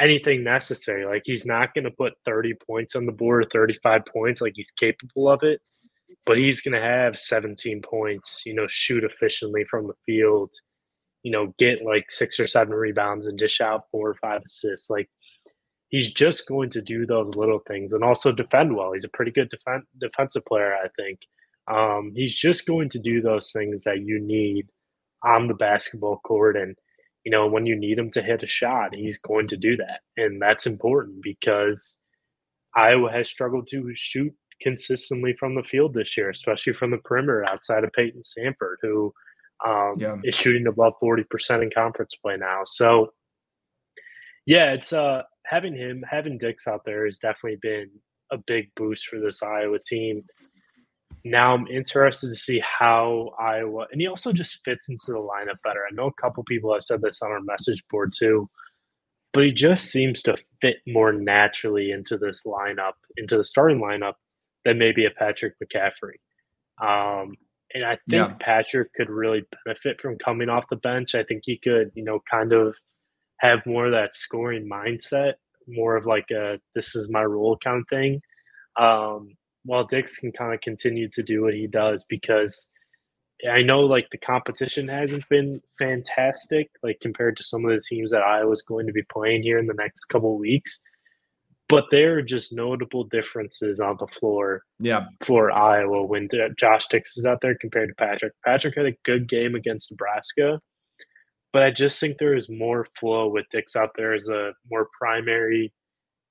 [0.00, 1.04] anything necessary.
[1.04, 4.40] Like he's not going to put thirty points on the board, or thirty five points,
[4.40, 5.60] like he's capable of it,
[6.24, 10.50] but he's going to have 17 points, you know, shoot efficiently from the field,
[11.22, 14.90] you know, get like six or seven rebounds and dish out four or five assists.
[14.90, 15.08] Like
[15.88, 18.92] he's just going to do those little things and also defend well.
[18.92, 21.20] He's a pretty good defen- defensive player, I think.
[21.68, 24.66] Um, he's just going to do those things that you need
[25.24, 26.56] on the basketball court.
[26.56, 26.76] And,
[27.24, 30.00] you know, when you need him to hit a shot, he's going to do that.
[30.16, 31.98] And that's important because
[32.76, 37.44] Iowa has struggled to shoot consistently from the field this year, especially from the perimeter
[37.44, 39.12] outside of Payton Sandfort, who
[39.64, 40.16] um, yeah.
[40.24, 42.62] is shooting above 40% in conference play now.
[42.64, 43.12] So,
[44.44, 47.90] yeah, it's uh, having him, having Dix out there has definitely been
[48.30, 50.24] a big boost for this Iowa team.
[51.24, 55.60] Now I'm interested to see how Iowa, and he also just fits into the lineup
[55.64, 55.80] better.
[55.84, 58.48] I know a couple people have said this on our message board too,
[59.32, 64.14] but he just seems to fit more naturally into this lineup, into the starting lineup
[64.66, 66.18] than maybe a Patrick McCaffery.
[66.82, 67.36] Um,
[67.72, 68.34] and I think yeah.
[68.40, 71.14] Patrick could really benefit from coming off the bench.
[71.14, 72.74] I think he could, you know, kind of
[73.38, 75.34] have more of that scoring mindset,
[75.68, 78.20] more of like a this is my role kind of thing.
[78.78, 82.70] Um, while Dix can kind of continue to do what he does because
[83.48, 88.10] I know like the competition hasn't been fantastic, like compared to some of the teams
[88.10, 90.80] that I was going to be playing here in the next couple weeks
[91.68, 94.62] but there are just notable differences on the floor.
[94.78, 98.32] Yeah, for Iowa when Josh Dix is out there compared to Patrick.
[98.44, 100.60] Patrick had a good game against Nebraska,
[101.52, 104.88] but I just think there is more flow with Dix out there as a more
[104.98, 105.72] primary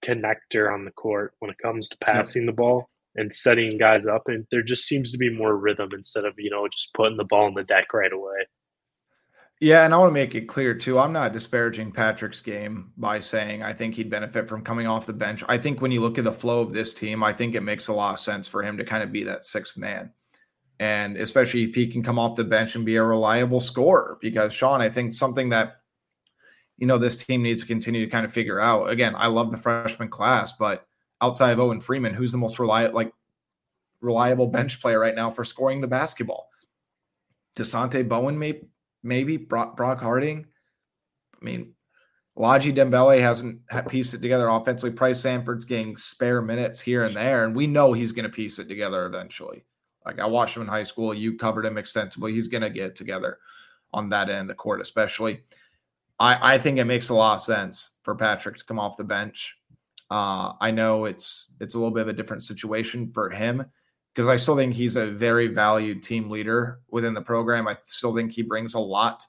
[0.05, 2.47] connector on the court when it comes to passing yeah.
[2.47, 4.23] the ball and setting guys up.
[4.27, 7.23] And there just seems to be more rhythm instead of you know just putting the
[7.23, 8.45] ball in the deck right away.
[9.61, 10.99] Yeah, and I want to make it clear too.
[10.99, 15.13] I'm not disparaging Patrick's game by saying I think he'd benefit from coming off the
[15.13, 15.43] bench.
[15.47, 17.87] I think when you look at the flow of this team, I think it makes
[17.87, 20.11] a lot of sense for him to kind of be that sixth man.
[20.77, 24.51] And especially if he can come off the bench and be a reliable scorer, because
[24.51, 25.77] Sean, I think something that
[26.77, 28.89] you know this team needs to continue to kind of figure out.
[28.89, 30.85] Again, I love the freshman class, but
[31.21, 33.13] outside of Owen Freeman, who's the most reliable like
[34.01, 36.49] reliable bench player right now for scoring the basketball?
[37.55, 38.61] Dasonte Bowen may
[39.05, 40.45] maybe Brock, Brock Harding.
[41.39, 41.73] I mean,
[42.37, 44.91] Ladji Dembele hasn't pieced it together offensively.
[44.91, 48.59] Pryce Sandfort's getting spare minutes here and there, and we know he's going to piece
[48.59, 49.63] it together eventually.
[50.05, 51.13] Like I watched him in high school.
[51.13, 52.33] You covered him extensively.
[52.33, 53.37] He's going to get together
[53.93, 55.41] on that end of the court, especially.
[56.19, 59.03] I, I think it makes a lot of sense for Patrick to come off the
[59.03, 59.55] bench.
[60.11, 63.65] Uh, I know it's it's a little bit of a different situation for him
[64.15, 67.67] because I still think he's a very valued team leader within the program.
[67.67, 69.25] I still think he brings a lot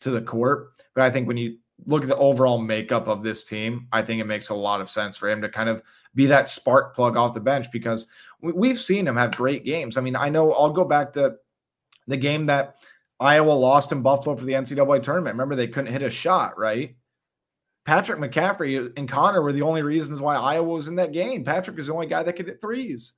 [0.00, 0.70] to the court.
[0.94, 4.20] But I think when you look at the overall makeup of this team, I think
[4.20, 5.82] it makes a lot of sense for him to kind of
[6.14, 8.06] be that spark plug off the bench because
[8.40, 9.96] we've seen him have great games.
[9.96, 11.34] I mean, I know I'll go back to
[12.06, 12.76] the game that
[13.18, 15.34] Iowa lost in Buffalo for the NCAA tournament.
[15.34, 16.94] Remember, they couldn't hit a shot, right?
[17.84, 21.42] Patrick McCaffery and Connor were the only reasons why Iowa was in that game.
[21.42, 23.14] Patrick is the only guy that could hit threes.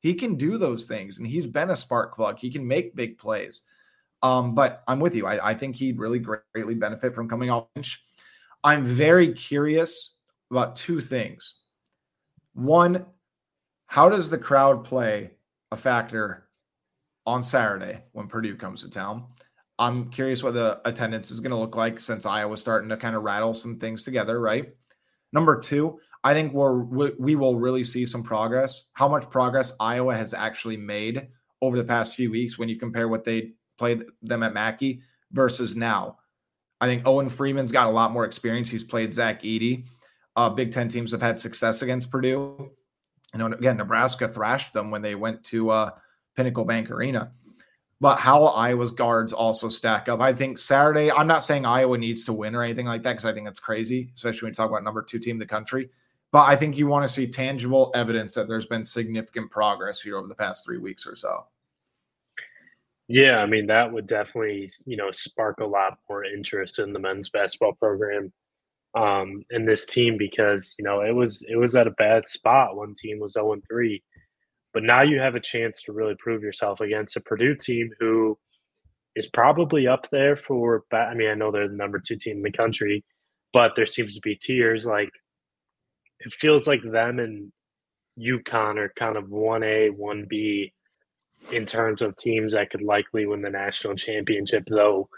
[0.00, 2.38] He can do those things, and he's been a spark plug.
[2.38, 3.64] He can make big plays.
[4.22, 5.26] Um, but I'm with you.
[5.26, 8.02] I, I think he'd really greatly benefit from coming off bench.
[8.64, 10.18] I'm very curious
[10.50, 11.54] about two things.
[12.54, 13.06] One,
[13.86, 15.30] how does the crowd play
[15.70, 16.48] a factor
[17.26, 19.26] on Saturday when Purdue comes to town?
[19.78, 23.14] I'm curious what the attendance is going to look like since Iowa's starting to kind
[23.14, 24.74] of rattle some things together, right?
[25.32, 26.82] Number two, I think we're
[27.18, 28.90] we will really see some progress.
[28.94, 31.28] How much progress Iowa has actually made
[31.62, 35.00] over the past few weeks when you compare what they played them at Mackey
[35.32, 36.18] versus now.
[36.80, 38.70] I think Owen Freeman's got a lot more experience.
[38.70, 39.84] He's played Zach Edey.
[40.36, 42.70] Uh, Big Ten teams have had success against Purdue.
[43.32, 45.90] You know, again, Nebraska thrashed them when they went to uh,
[46.36, 47.32] Pinnacle Bank Arena.
[48.00, 50.20] But how Iowa's guards also stack up.
[50.20, 53.24] I think Saturday, I'm not saying Iowa needs to win or anything like that because
[53.24, 55.90] I think that's crazy, especially when you talk about number two team in the country.
[56.30, 60.18] But I think you want to see tangible evidence that there's been significant progress here
[60.18, 61.46] over the past three weeks or so.
[63.08, 66.98] Yeah, I mean that would definitely you know spark a lot more interest in the
[66.98, 68.32] men's basketball program
[68.94, 72.76] um, in this team because you know it was it was at a bad spot.
[72.76, 74.02] One team was zero and three,
[74.74, 78.38] but now you have a chance to really prove yourself against a Purdue team who
[79.16, 80.84] is probably up there for.
[80.92, 83.04] I mean, I know they're the number two team in the country,
[83.54, 85.10] but there seems to be tiers like
[86.20, 87.52] it feels like them and
[88.18, 90.72] UConn are kind of one A, one B
[91.52, 95.08] in terms of teams that could likely win the national championship, though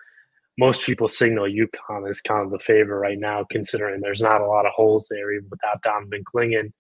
[0.58, 4.46] most people signal UConn as kind of the favorite right now, considering there's not a
[4.46, 6.72] lot of holes there, even without Donovan Clingan.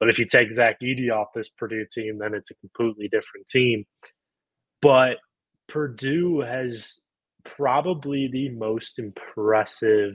[0.00, 3.46] But if you take Zach Edey off this Purdue team, then it's a completely different
[3.48, 3.84] team.
[4.80, 5.16] But
[5.68, 7.00] Purdue has
[7.44, 10.14] probably the most impressive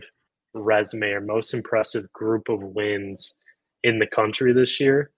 [0.54, 3.34] resume or most impressive group of wins
[3.84, 5.11] in the country this year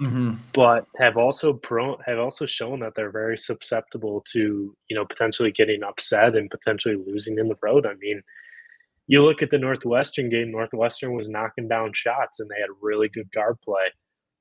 [0.00, 0.34] mm-hmm.
[0.54, 5.52] but have also pro have also shown that they're very susceptible to you know potentially
[5.52, 7.86] getting upset and potentially losing in the road.
[7.86, 8.22] I mean,
[9.06, 10.50] you look at the Northwestern game.
[10.50, 13.86] Northwestern was knocking down shots, and they had really good guard play.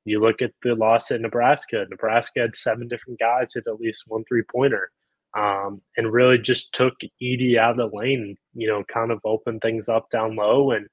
[0.05, 1.85] You look at the loss at Nebraska.
[1.89, 4.91] Nebraska had seven different guys hit at least one three pointer,
[5.37, 8.35] um, and really just took Edey out of the lane.
[8.53, 10.87] You know, kind of opened things up down low, and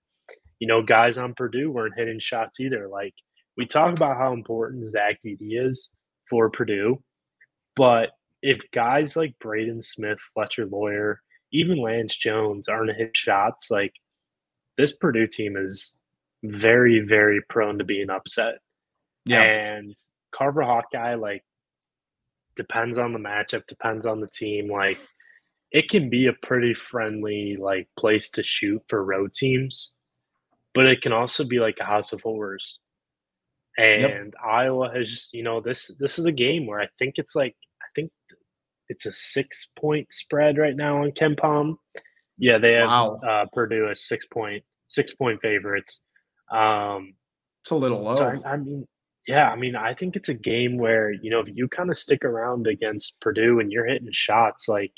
[0.59, 2.89] you know, guys on Purdue weren't hitting shots either.
[2.89, 3.15] Like
[3.57, 5.91] we talk about how important Zach Edey is
[6.29, 7.03] for Purdue,
[7.77, 8.11] but
[8.43, 11.21] if guys like Braden Smith, Fletcher Loyer,
[11.53, 13.93] even Lance Jones aren't hit shots, like
[14.77, 15.99] this Purdue team is
[16.45, 18.59] very, very prone to being upset.
[19.25, 19.43] Yeah.
[19.43, 19.97] And
[20.33, 21.45] Carver Hawkeye, like,
[22.57, 24.71] depends on the matchup, depends on the team.
[24.71, 24.99] Like,
[25.73, 29.95] it can be a pretty friendly, like, place to shoot for road teams,
[30.75, 32.81] but it can also be like a house of horrors.
[33.79, 34.35] And yep.
[34.45, 37.55] Iowa has just, you know, this this is a game where I think it's like
[37.81, 38.11] I think
[38.89, 41.77] it's a six point spread right now on KenPom.
[42.39, 43.21] Yeah, they have wow.
[43.27, 46.05] uh, Purdue as six point six point favorites.
[46.51, 47.15] Um,
[47.63, 48.15] it's a little low.
[48.15, 48.87] So I, I mean,
[49.29, 51.97] yeah, I mean, I think it's a game where you know if you kind of
[51.97, 54.93] stick around against Purdue and you're hitting shots, like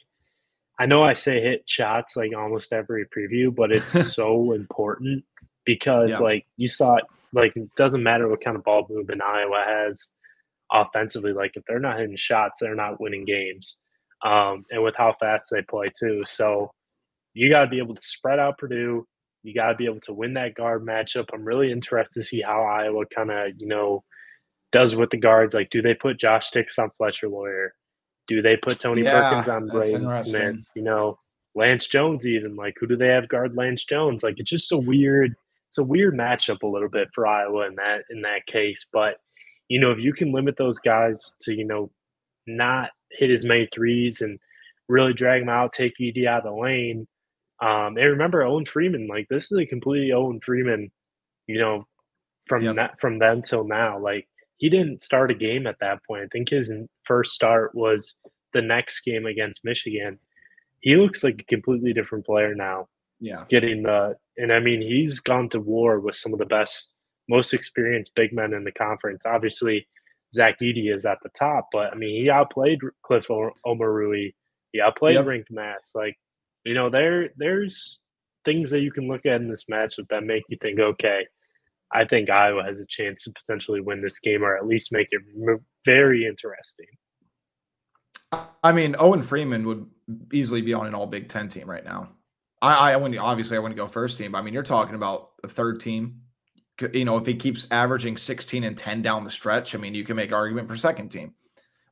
[0.79, 5.25] I know I say hit shots like almost every preview, but it's so important
[5.65, 6.19] because yeah.
[6.19, 10.11] like you saw it like it doesn't matter what kind of ball movement Iowa has
[10.73, 11.33] offensively.
[11.33, 13.79] Like if they're not hitting shots, they're not winning games.
[14.23, 16.71] Um, and with how fast they play too, so
[17.33, 19.07] you got to be able to spread out Purdue.
[19.43, 21.29] You got to be able to win that guard matchup.
[21.33, 24.05] I'm really interested to see how Iowa kind of you know
[24.73, 25.55] does with the guards.
[25.55, 27.73] Like, do they put Josh Dix on Fletcher Loyer?
[28.29, 30.57] Do they put Tony yeah, Perkins on Braden Smith?
[30.75, 31.19] You know,
[31.55, 34.23] Lance Jones even like who do they have guard Lance Jones?
[34.23, 35.35] Like it's just a weird
[35.71, 38.87] it's a weird matchup a little bit for Iowa in that in that case.
[38.93, 39.19] But
[39.69, 41.93] you know, if you can limit those guys to you know
[42.49, 44.37] not hit as many threes and
[44.89, 47.07] really drag them out, take Ed out of the lane.
[47.63, 50.91] Um, and remember Owen Freeman, like this is a completely Owen Freeman,
[51.47, 51.87] you know,
[52.49, 52.75] from yep.
[52.75, 53.97] that from then till now.
[53.97, 56.25] Like he didn't start a game at that point.
[56.25, 56.73] I think his
[57.07, 58.19] first start was
[58.55, 60.19] the next game against Michigan.
[60.81, 62.89] He looks like a completely different player now.
[63.21, 63.45] Yeah.
[63.49, 66.97] Getting the and I mean he's gone to war with some of the best,
[67.29, 69.25] most experienced big men in the conference.
[69.27, 69.87] Obviously,
[70.33, 74.35] Zach Edey is at the top, but I mean, he outplayed Cliff Omoruyi.
[74.73, 75.25] He outplayed yep.
[75.25, 75.95] Rienk Mast.
[75.95, 76.17] Like,
[76.65, 78.01] you know, there there's
[78.45, 81.27] things that you can look at in this matchup that make you think, okay,
[81.93, 85.09] I think Iowa has a chance to potentially win this game or at least make
[85.11, 85.23] it
[85.85, 86.87] very interesting.
[88.63, 89.87] I mean, Owen Freeman would
[90.33, 92.11] easily be on an all Big Ten team right now.
[92.63, 95.31] I, I wouldn't obviously I wouldn't go first team, but I mean, you're talking about
[95.43, 96.21] a third team.
[96.93, 100.05] You know, if he keeps averaging 16 and 10 down the stretch, I mean, you
[100.05, 101.35] can make argument for second team.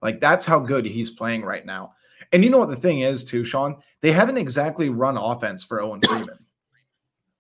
[0.01, 1.93] Like that's how good he's playing right now.
[2.33, 3.77] And you know what the thing is, too, Sean?
[4.01, 6.39] They haven't exactly run offense for Owen Freeman.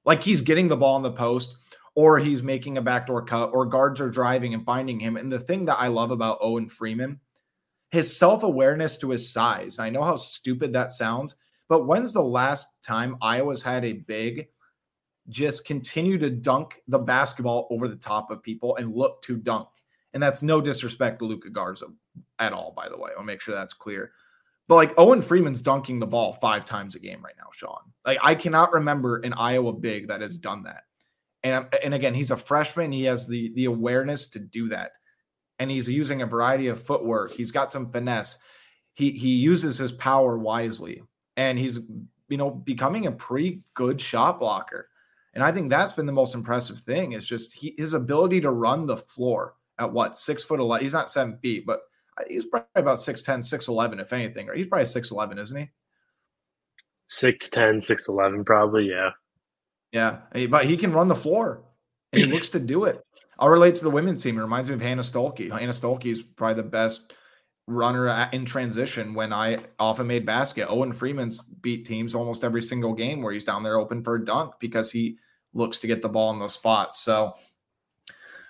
[0.04, 1.56] like he's getting the ball in the post,
[1.94, 5.16] or he's making a backdoor cut, or guards are driving and finding him.
[5.16, 7.20] And the thing that I love about Owen Freeman,
[7.90, 9.78] his self awareness to his size.
[9.78, 11.34] I know how stupid that sounds,
[11.68, 14.48] but when's the last time Iowa's had a big
[15.28, 19.68] just continue to dunk the basketball over the top of people and look to dunk?
[20.14, 21.86] And that's no disrespect to Luka Garza
[22.38, 23.10] at all, by the way.
[23.16, 24.12] I'll make sure that's clear.
[24.68, 27.80] But like Owen Freeman's dunking the ball five times a game right now, Sean.
[28.06, 30.84] Like I cannot remember an Iowa big that has done that.
[31.42, 32.92] And and again, he's a freshman.
[32.92, 34.92] He has the the awareness to do that,
[35.58, 37.32] and he's using a variety of footwork.
[37.32, 38.38] He's got some finesse.
[38.94, 41.02] He he uses his power wisely,
[41.38, 41.80] and he's
[42.28, 44.90] you know becoming a pretty good shot blocker.
[45.32, 48.50] And I think that's been the most impressive thing is just he, his ability to
[48.50, 50.84] run the floor at what six foot eleven.
[50.84, 51.80] He's not seven feet, but
[52.26, 54.48] he's probably about 6'10, 6'11, if anything.
[54.48, 55.70] Or he's probably 6'11, isn't he?
[57.10, 59.10] 6'10, 6'11, probably, yeah.
[59.92, 60.18] Yeah.
[60.48, 61.62] But he can run the floor
[62.12, 63.04] and he looks to do it.
[63.38, 64.36] I'll relate to the women's team.
[64.36, 65.50] It reminds me of Hannah Stuelke.
[65.50, 67.12] Hannah Stuelke is probably the best
[67.68, 70.66] runner in transition when I often made basket.
[70.68, 74.24] Owen Freeman's beat teams almost every single game where he's down there open for a
[74.24, 75.18] dunk because he
[75.54, 77.00] looks to get the ball in those spots.
[77.00, 77.34] So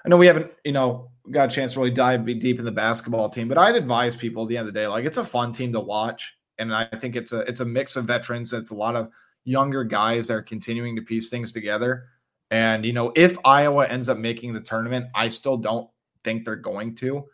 [0.05, 2.73] I know we haven't, you know, got a chance to really dive deep in the
[2.73, 5.25] basketball team, but I'd advise people at the end of the day, like it's a
[5.25, 6.35] fun team to watch.
[6.59, 8.53] And I think it's a it's a mix of veterans.
[8.53, 9.11] It's a lot of
[9.45, 12.07] younger guys that are continuing to piece things together.
[12.51, 15.89] And you know, if Iowa ends up making the tournament, I still don't
[16.25, 17.25] think they're going to.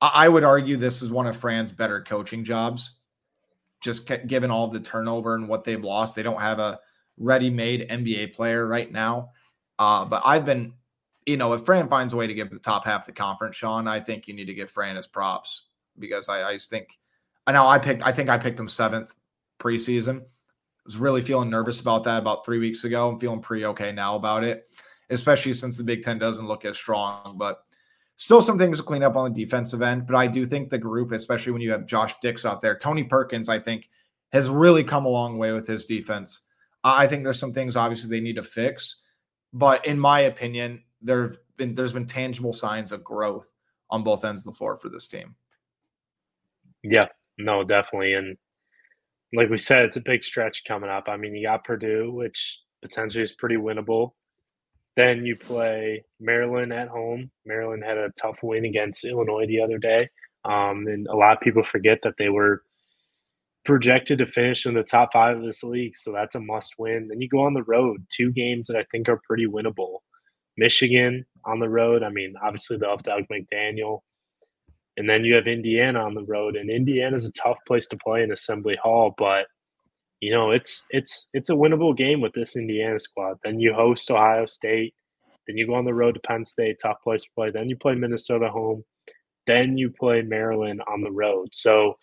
[0.00, 2.98] I would argue this is one of Fran's better coaching jobs.
[3.80, 6.78] Just given all the turnover and what they've lost, they don't have a
[7.18, 9.30] ready-made NBA player right now.
[9.78, 10.72] Uh, but I've been
[11.26, 13.56] you know, if Fran finds a way to give the top half of the conference,
[13.56, 15.62] Sean, I think you need to give Fran his props
[15.98, 16.98] because I, I think
[17.46, 19.12] I know I picked I think I picked him seventh
[19.58, 20.20] preseason.
[20.20, 20.24] I
[20.84, 23.08] was really feeling nervous about that about three weeks ago.
[23.10, 24.70] I'm feeling pretty okay now about it,
[25.10, 27.34] especially since the Big Ten doesn't look as strong.
[27.36, 27.64] But
[28.16, 30.06] still some things to clean up on the defensive end.
[30.06, 33.04] But I do think the group, especially when you have Josh Dix out there, Tony
[33.04, 33.88] Perkins, I think,
[34.32, 36.40] has really come a long way with his defense.
[36.84, 39.02] I think there's some things obviously they need to fix.
[39.52, 43.50] But in my opinion, there've been there's been tangible signs of growth
[43.90, 45.34] on both ends of the floor for this team.
[46.82, 47.06] Yeah,
[47.38, 48.14] no, definitely.
[48.14, 48.36] And
[49.32, 51.08] like we said, it's a big stretch coming up.
[51.08, 54.12] I mean, you got Purdue, which potentially is pretty winnable.
[54.96, 57.30] Then you play Maryland at home.
[57.44, 60.08] Maryland had a tough win against Illinois the other day.
[60.44, 62.62] Um, and a lot of people forget that they were
[63.64, 65.96] projected to finish in the top five of this league.
[65.96, 67.08] So that's a must win.
[67.08, 69.98] Then you go on the road, two games that I think are pretty winnable.
[70.56, 72.02] Michigan on the road.
[72.02, 74.00] I mean, obviously they'll have Dug McDaniel.
[74.96, 77.98] And then you have Indiana on the road, and Indiana is a tough place to
[77.98, 79.46] play in Assembly Hall, but
[80.20, 83.38] you know it's it's it's a winnable game with this Indiana squad.
[83.44, 84.94] Then you host Ohio State,
[85.46, 87.50] then you go on the road to Penn State, tough place to play.
[87.50, 88.84] Then you play Minnesota home,
[89.46, 91.48] then you play Maryland on the road.
[91.52, 91.98] So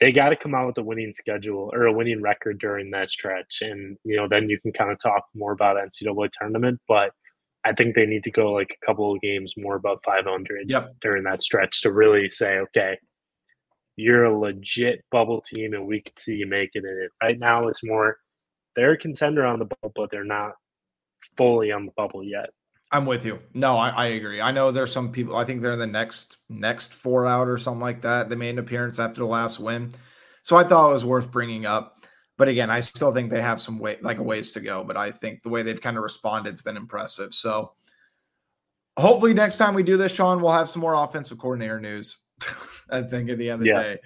[0.00, 3.10] they got to come out with a winning schedule or a winning record during that
[3.10, 7.12] stretch, and you know then you can kind of talk more about NCAA tournament, but
[7.64, 10.94] I think they need to go like a couple of games more above 500 yep.
[11.02, 12.96] during that stretch to really say, okay,
[13.98, 17.10] you're a legit bubble team and we can see you making it.
[17.20, 18.18] Right now, it's more
[18.76, 20.52] they're a contender on the bubble, but they're not
[21.36, 22.50] fully on the bubble yet.
[22.92, 23.40] I'm with you.
[23.54, 24.40] No, I, I, agree.
[24.40, 25.36] I know there's some people.
[25.36, 28.30] I think they're in the next next four out or something like that.
[28.30, 29.92] They made an appearance after the last win,
[30.42, 32.06] so I thought it was worth bringing up.
[32.38, 34.84] But again, I still think they have some way like a ways to go.
[34.84, 37.34] But I think the way they've kind of responded has been impressive.
[37.34, 37.72] So
[38.96, 42.16] hopefully next time we do this, Sean, we'll have some more offensive coordinator news.
[42.90, 43.82] I think at the end of the yeah.
[43.82, 43.98] day.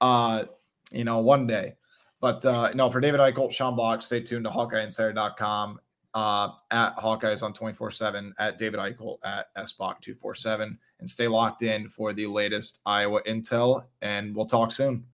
[0.00, 0.44] Uh,
[0.90, 1.74] you know, one day.
[2.20, 5.80] But uh, no, for David Eickholt, Sean Bock, stay tuned to HawkeyeInsider.com,
[6.14, 11.62] uh, at Hawkeyes on 24 7, at David Eickholt, at SBock 247, and stay locked
[11.62, 13.84] in for the latest Iowa intel.
[14.00, 15.04] And we'll talk soon.